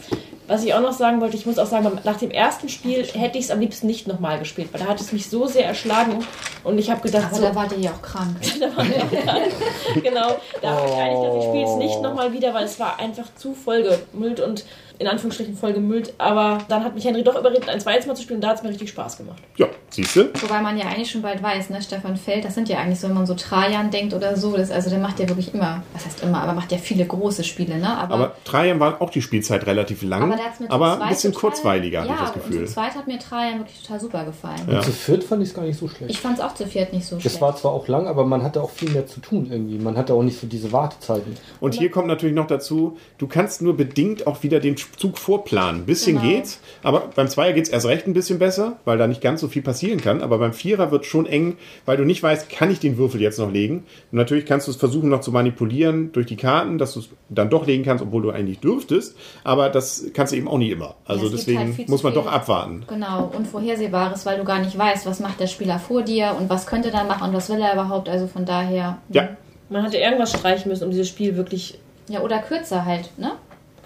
Was 0.48 0.64
ich 0.64 0.74
auch 0.74 0.82
noch 0.82 0.94
sagen 0.94 1.20
wollte, 1.20 1.36
ich 1.36 1.46
muss 1.46 1.60
auch 1.60 1.66
sagen, 1.66 2.00
nach 2.04 2.18
dem 2.18 2.32
ersten 2.32 2.70
Spiel 2.70 3.04
hätte 3.04 3.38
ich 3.38 3.46
es 3.46 3.52
am 3.52 3.60
liebsten 3.60 3.88
nicht 3.88 4.08
nochmal 4.08 4.40
gespielt, 4.40 4.70
weil 4.72 4.82
da 4.82 4.88
hat 4.88 5.02
es 5.02 5.12
mich 5.12 5.30
so 5.30 5.46
sehr 5.46 5.66
erschlagen 5.66 6.24
und 6.64 6.78
ich 6.78 6.90
habe 6.90 7.02
gedacht, 7.02 7.28
Aber 7.28 7.36
so, 7.36 7.42
da 7.42 7.56
wart 7.56 7.72
ihr 7.74 7.80
ja 7.80 7.92
auch 7.92 8.02
krank. 8.02 8.38
da 8.60 8.78
war 8.78 8.86
der 8.86 9.04
auch 9.04 9.26
krank. 9.26 10.04
genau, 10.04 10.36
da 10.62 10.70
habe 10.70 10.88
ich 10.88 10.96
eigentlich 10.96 11.22
gedacht, 11.22 11.38
ich 11.40 11.48
spiele 11.50 11.66
es 11.66 11.76
nicht 11.76 12.02
nochmal 12.02 12.34
wieder, 12.34 12.54
weil 12.54 12.66
es 12.66 12.80
war 12.80 13.00
einfach 13.00 13.26
zu 13.36 13.54
vollgemüllt 13.54 14.40
und 14.40 14.64
in 15.00 15.08
Anführungsstrichen 15.08 15.56
vollgemüllt. 15.56 16.14
Aber 16.18 16.60
dann 16.70 16.84
hat 16.84 16.96
mich 16.96 17.06
Henry 17.06 17.24
doch 17.24 17.38
überredet, 17.38 17.70
ein 17.70 17.80
zweites 17.80 18.06
Mal 18.08 18.16
zu 18.16 18.24
spielen 18.24 18.38
und 18.38 18.42
da 18.42 18.50
hat 18.50 18.58
es 18.58 18.64
mir 18.64 18.70
richtig 18.70 18.90
Spaß 18.90 19.18
gemacht. 19.18 19.42
Ja, 19.58 19.68
siehst 19.90 20.16
du? 20.16 20.30
Wobei 20.42 20.62
man 20.62 20.78
ja 20.78 20.86
eigentlich 20.86 21.12
schon 21.12 21.22
bald 21.22 21.42
weiß, 21.42 21.70
ne, 21.70 21.82
Stefan 21.82 22.18
Feld, 22.18 22.46
das 22.46 22.56
sind 22.56 22.70
ja 22.70 22.80
eigentlich 22.80 23.00
so, 23.00 23.08
wenn 23.08 23.16
man 23.16 23.26
so 23.26 23.36
Trajan 23.36 23.92
denkt 23.92 24.14
oder 24.14 24.36
so, 24.36 24.56
das, 24.58 24.72
also 24.72 24.90
der 24.90 25.00
macht 25.00 25.20
ja 25.20 25.28
wirklich 25.28 25.54
immer, 25.54 25.84
was 25.94 26.06
heißt 26.06 26.24
immer, 26.24 26.42
aber 26.42 26.54
macht 26.54 26.72
ja 26.72 26.78
viele 26.78 27.06
große 27.06 27.44
Spiele, 27.44 27.78
ne? 27.78 27.98
Aber, 27.98 28.14
Aber 28.16 28.36
Trajan 28.44 28.80
war 28.80 29.02
auch 29.02 29.10
die 29.10 29.22
Spielzeit 29.22 29.66
relativ 29.66 30.02
lang, 30.02 30.37
der 30.38 30.46
hat's 30.46 30.60
mir 30.60 30.68
zu 30.70 30.74
ein 30.82 31.10
bisschen 31.10 31.34
total- 31.34 31.50
kurzweiliger, 31.52 32.06
ja, 32.06 32.10
habe 32.10 32.14
ich 32.14 32.20
das 32.20 32.30
Und 32.36 32.50
Gefühl. 32.52 32.68
zu 32.68 32.74
zweit 32.74 32.96
hat 32.96 33.08
mir 33.08 33.20
Trajan 33.20 33.60
wirklich 33.60 33.82
total 33.82 34.00
super 34.00 34.26
gefallen. 34.26 34.62
Ja. 34.70 34.78
Und 34.78 34.84
zu 34.84 34.92
viert 34.92 35.24
fand 35.24 35.42
ich 35.44 35.50
es 35.50 35.56
gar 35.56 35.64
nicht 35.66 35.78
so 35.78 35.88
schlecht. 35.88 36.12
Ich 36.12 36.20
fand 36.20 36.38
es 36.38 36.44
auch 36.44 36.54
zu 36.54 36.66
viert 36.66 36.94
nicht 36.94 37.06
so 37.06 37.16
das 37.16 37.24
schlecht. 37.24 37.42
war 37.42 37.56
zwar 37.56 37.72
auch 37.74 37.88
lang, 37.88 38.08
aber 38.08 38.26
man 38.26 38.44
hatte 38.44 38.62
auch 38.62 38.70
viel 38.70 38.90
mehr 38.92 39.06
zu 39.08 39.20
tun 39.20 39.48
irgendwie. 39.52 39.78
Man 39.80 39.98
hatte 39.98 40.14
auch 40.14 40.24
nicht 40.24 40.40
so 40.40 40.48
diese 40.48 40.72
Wartezeiten. 40.72 41.36
Und 41.60 41.74
hier 41.76 41.90
kommt 41.92 42.08
natürlich 42.08 42.36
noch 42.36 42.48
dazu, 42.48 42.98
du 43.18 43.28
kannst 43.28 43.62
nur 43.62 43.76
bedingt 43.76 44.28
auch 44.28 44.44
wieder 44.44 44.60
den 44.60 44.76
Zug 44.78 45.18
vorplanen. 45.18 45.82
Ein 45.82 45.86
bisschen 45.86 46.18
Genau. 46.22 46.28
geht's, 46.30 46.60
aber 46.84 47.10
beim 47.16 47.28
Zweier 47.28 47.54
geht's 47.54 47.70
erst 47.70 47.86
recht 47.88 48.08
ein 48.08 48.14
bisschen 48.14 48.40
besser, 48.40 48.78
weil 48.86 48.98
da 48.98 49.08
nicht 49.08 49.22
ganz 49.22 49.42
so 49.42 49.48
viel 49.48 49.62
passieren 49.62 50.00
kann. 50.02 50.22
Aber 50.22 50.38
beim 50.38 50.54
Vierer 50.54 50.92
wird 50.92 51.06
schon 51.06 51.26
eng, 51.26 51.58
weil 51.86 51.98
du 51.98 52.04
nicht 52.06 52.22
weißt, 52.24 52.50
kann 52.50 52.72
ich 52.72 52.80
den 52.80 52.98
Würfel 52.98 53.22
jetzt 53.22 53.40
noch 53.40 53.52
legen? 53.52 53.86
Und 54.12 54.18
natürlich 54.18 54.46
kannst 54.46 54.68
du 54.68 54.72
es 54.72 54.78
versuchen 54.78 55.10
noch 55.10 55.22
zu 55.22 55.32
manipulieren 55.32 56.12
durch 56.12 56.26
die 56.28 56.36
Karten, 56.36 56.78
dass 56.78 56.94
du 56.94 57.00
es 57.00 57.10
dann 57.30 57.50
doch 57.50 57.66
legen 57.68 57.84
kannst, 57.84 58.04
obwohl 58.04 58.22
du 58.22 58.30
eigentlich 58.32 58.60
dürftest. 58.60 59.16
Aber 59.44 59.70
das 59.70 60.06
kannst 60.14 60.27
du 60.32 60.38
eben 60.38 60.48
auch 60.48 60.58
nie 60.58 60.72
immer. 60.72 60.96
Also 61.06 61.24
gibt 61.24 61.34
deswegen 61.40 61.60
halt 61.78 61.90
muss 61.90 62.04
man 62.04 62.14
viel. 62.14 62.22
doch 62.22 62.32
abwarten. 62.32 62.84
Genau, 62.88 63.32
Unvorhersehbares, 63.36 64.26
weil 64.26 64.38
du 64.38 64.44
gar 64.44 64.60
nicht 64.60 64.78
weißt, 64.78 65.06
was 65.06 65.20
macht 65.20 65.40
der 65.40 65.48
Spieler 65.48 65.80
vor 65.80 66.02
dir 66.04 66.36
und 66.40 66.50
was 66.50 66.66
könnte 66.68 66.92
er 66.92 67.04
machen 67.04 67.30
und 67.30 67.34
was 67.36 67.50
will 67.50 67.60
er 67.62 67.74
überhaupt. 67.74 68.10
Also 68.10 68.28
von 68.28 68.46
daher. 68.46 68.98
Ja, 69.10 69.30
Man 69.70 69.84
hatte 69.84 69.98
irgendwas 69.98 70.32
streichen 70.32 70.70
müssen, 70.70 70.86
um 70.86 70.92
dieses 70.92 71.08
Spiel 71.10 71.36
wirklich 71.36 71.78
Ja, 72.10 72.22
oder 72.22 72.40
kürzer 72.40 72.86
halt, 72.86 73.10
ne? 73.18 73.34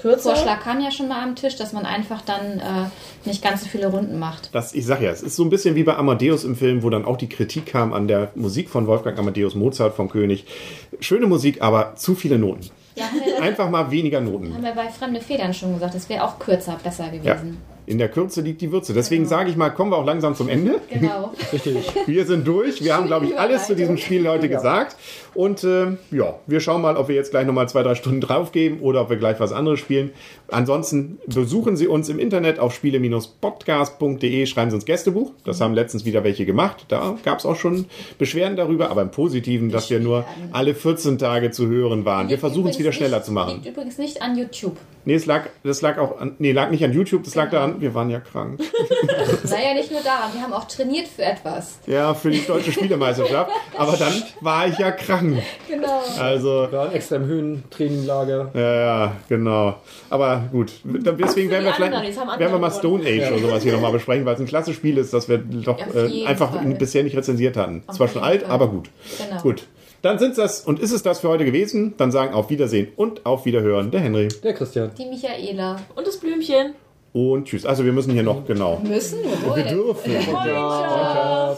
kürzer. 0.02 0.34
Vorschlag 0.34 0.62
kam 0.62 0.82
ja 0.82 0.90
schon 0.90 1.08
mal 1.08 1.22
am 1.22 1.36
Tisch, 1.36 1.56
dass 1.58 1.74
man 1.74 1.86
einfach 1.86 2.22
dann 2.24 2.60
äh, 2.60 2.90
nicht 3.26 3.44
ganz 3.44 3.62
so 3.64 3.70
viele 3.70 3.86
Runden 3.88 4.18
macht. 4.18 4.50
Das, 4.52 4.74
ich 4.74 4.84
sag 4.86 5.00
ja, 5.00 5.12
es 5.12 5.22
ist 5.22 5.36
so 5.36 5.44
ein 5.44 5.52
bisschen 5.52 5.76
wie 5.76 5.84
bei 5.84 5.96
Amadeus 5.96 6.44
im 6.44 6.56
Film, 6.56 6.82
wo 6.82 6.90
dann 6.90 7.06
auch 7.06 7.18
die 7.18 7.30
Kritik 7.30 7.68
kam 7.68 7.94
an 7.94 8.08
der 8.08 8.32
Musik 8.34 8.70
von 8.72 8.88
Wolfgang 8.88 9.20
Amadeus 9.20 9.54
Mozart 9.54 9.94
vom 9.96 10.10
König. 10.10 10.46
Schöne 11.02 11.28
Musik, 11.28 11.62
aber 11.62 11.96
zu 11.98 12.16
viele 12.16 12.40
Noten. 12.40 12.72
Ja, 12.96 13.06
Einfach 13.42 13.70
mal 13.70 13.90
weniger 13.90 14.20
Noten. 14.22 14.54
haben 14.54 14.64
wir 14.64 14.74
bei 14.74 14.90
Fremde 14.90 15.22
Federn 15.22 15.54
schon 15.54 15.74
gesagt, 15.74 15.96
das 15.96 16.10
wäre 16.10 16.24
auch 16.26 16.38
kürzer 16.40 16.78
besser 16.84 17.06
Ja, 17.14 17.36
gewesen. 17.36 17.58
In 17.92 17.98
der 17.98 18.08
Kürze 18.08 18.40
liegt 18.40 18.62
die 18.62 18.72
Würze. 18.72 18.94
Deswegen 18.94 19.26
sage 19.26 19.50
ich 19.50 19.58
mal, 19.58 19.70
kommen 19.70 19.92
wir 19.92 19.98
auch 19.98 20.06
langsam 20.06 20.34
zum 20.34 20.48
Ende. 20.48 20.80
Genau. 20.90 21.34
Richtig. 21.54 21.76
Wir 22.08 22.26
sind 22.26 22.48
durch. 22.48 22.82
Wir 22.82 22.96
haben, 22.96 23.08
glaube 23.08 23.26
ich, 23.26 23.38
alles 23.38 23.68
zu 23.68 23.76
diesem 23.76 23.98
Spiel 23.98 24.28
heute 24.30 24.48
gesagt. 24.48 24.96
Und 25.34 25.66
äh, 25.66 25.98
ja, 26.10 26.40
wir 26.48 26.62
schauen 26.62 26.82
mal, 26.82 26.96
ob 26.96 27.10
wir 27.10 27.16
jetzt 27.16 27.32
gleich 27.32 27.46
nochmal 27.46 27.68
zwei, 27.68 27.84
drei 27.84 27.96
Stunden 27.96 28.22
draufgeben 28.22 28.80
oder 28.80 29.02
ob 29.02 29.10
wir 29.10 29.18
gleich 29.18 29.42
was 29.42 29.52
anderes 29.52 29.80
spielen. 29.80 30.12
Ansonsten 30.48 31.20
besuchen 31.28 31.76
Sie 31.76 31.88
uns 31.88 32.08
im 32.08 32.18
Internet 32.18 32.60
auf 32.60 32.74
spiele-podcast.de, 32.74 34.46
schreiben 34.46 34.72
Sie 34.72 34.76
uns 34.76 34.86
Gästebuch. 34.86 35.32
Das 35.44 35.60
haben 35.60 35.74
letztens 35.74 36.06
wieder 36.06 36.24
welche 36.24 36.46
gemacht. 36.46 36.86
Da 36.88 37.18
gab 37.26 37.40
es 37.40 37.46
auch 37.46 37.58
schon 37.58 37.88
Beschwerden 38.18 38.56
darüber, 38.56 38.90
aber 38.90 39.02
im 39.02 39.12
Positiven, 39.12 39.70
dass 39.70 39.90
wir 39.90 40.00
nur 40.00 40.24
alle 40.54 40.76
14 40.76 41.18
Tage 41.18 41.52
zu 41.52 41.68
hören 41.68 42.06
waren. 42.06 42.30
Wir 42.30 42.40
versuchen 42.40 42.70
es 42.70 42.80
wieder 42.80 42.94
schneller 42.94 43.18
nicht, 43.18 43.26
zu 43.26 43.34
machen. 43.34 43.56
Liegt 43.56 43.66
übrigens 43.66 43.98
nicht 43.98 44.22
an 44.22 44.38
YouTube. 44.38 44.78
Nee, 45.06 45.16
es 45.16 45.26
lag, 45.26 45.46
das 45.64 45.82
lag 45.82 45.98
auch 45.98 46.20
an, 46.20 46.36
nee, 46.40 46.52
lag 46.52 46.70
nicht 46.70 46.84
an 46.84 46.94
YouTube, 46.94 47.24
das 47.24 47.34
lag 47.36 47.50
Genau. 47.50 47.62
daran, 47.68 47.82
wir 47.82 47.94
waren 47.96 48.10
ja 48.10 48.20
krank. 48.20 48.60
Naja, 49.50 49.74
nicht 49.74 49.92
nur 49.92 50.02
daran, 50.02 50.32
wir 50.34 50.42
haben 50.42 50.54
auch 50.54 50.66
trainiert 50.66 51.08
für 51.08 51.24
etwas. 51.24 51.80
Ja, 51.88 52.14
für 52.14 52.30
die 52.30 52.46
deutsche 52.46 52.72
Spielemeisterschaft. 52.72 53.52
Aber 53.78 53.98
dann 53.98 54.14
war 54.42 54.68
ich 54.68 54.78
ja 54.78 54.92
krank. 54.92 55.42
Genau. 55.68 56.02
Also, 56.20 56.68
Wir 56.70 56.78
waren 56.78 56.92
extra 56.94 57.16
im 57.18 57.26
Höhentraininglager. 57.26 58.52
ja, 58.54 58.76
ja, 58.76 59.12
genau. 59.28 59.76
Aber 60.10 60.44
gut, 60.52 60.72
deswegen 60.84 61.50
werden 61.50 61.66
wir 61.66 61.74
vielleicht 61.74 61.92
werden 62.40 62.52
wir 62.54 62.60
mal. 62.60 62.72
Stone 62.72 63.04
Age 63.04 63.32
oder 63.32 63.40
sowas 63.40 63.64
hier 63.64 63.74
nochmal 63.74 63.92
besprechen, 63.92 64.26
weil 64.26 64.36
es 64.36 64.40
ein 64.40 64.46
klasse 64.48 64.74
Spiel 64.74 64.98
ist, 64.98 65.14
das 65.14 65.28
wir 65.28 65.38
doch 65.40 65.80
Auf 65.80 65.96
äh, 65.96 66.26
einfach 66.26 66.54
Fall. 66.54 66.66
bisher 66.76 67.04
nicht 67.04 67.16
rezensiert 67.18 67.58
hatten. 67.58 67.84
Auf 67.88 67.98
Zwar 67.98 68.08
schon 68.08 68.24
alt, 68.24 68.44
Fall. 68.44 68.52
aber 68.52 68.68
gut. 68.68 68.90
Genau. 69.18 69.42
Gut. 69.42 69.64
Dann 70.02 70.18
sind 70.18 70.38
das 70.38 70.62
und 70.62 70.80
ist 70.80 70.92
es 70.92 71.04
das 71.04 71.20
für 71.20 71.30
heute 71.30 71.46
gewesen. 71.46 71.94
Dann 71.98 72.12
sagen 72.12 72.34
auf 72.34 72.50
Wiedersehen 72.50 72.88
und 72.96 73.26
auf 73.26 73.46
Wiederhören 73.46 73.92
der 73.92 74.02
Henry. 74.02 74.30
Der 74.44 74.54
Christian. 74.54 74.92
Die 74.98 75.06
Michaela. 75.06 75.78
Und 75.96 76.08
das 76.08 76.18
Blümchen. 76.18 76.74
Und 77.14 77.46
tschüss. 77.46 77.66
Also 77.66 77.86
wir 77.86 77.94
müssen 77.94 78.12
hier 78.14 78.24
noch 78.24 78.46
genau. 78.46 78.80
Müssen? 78.84 79.20
Wir 79.54 79.64
dürfen. 79.64 80.12
Ja. 80.46 81.58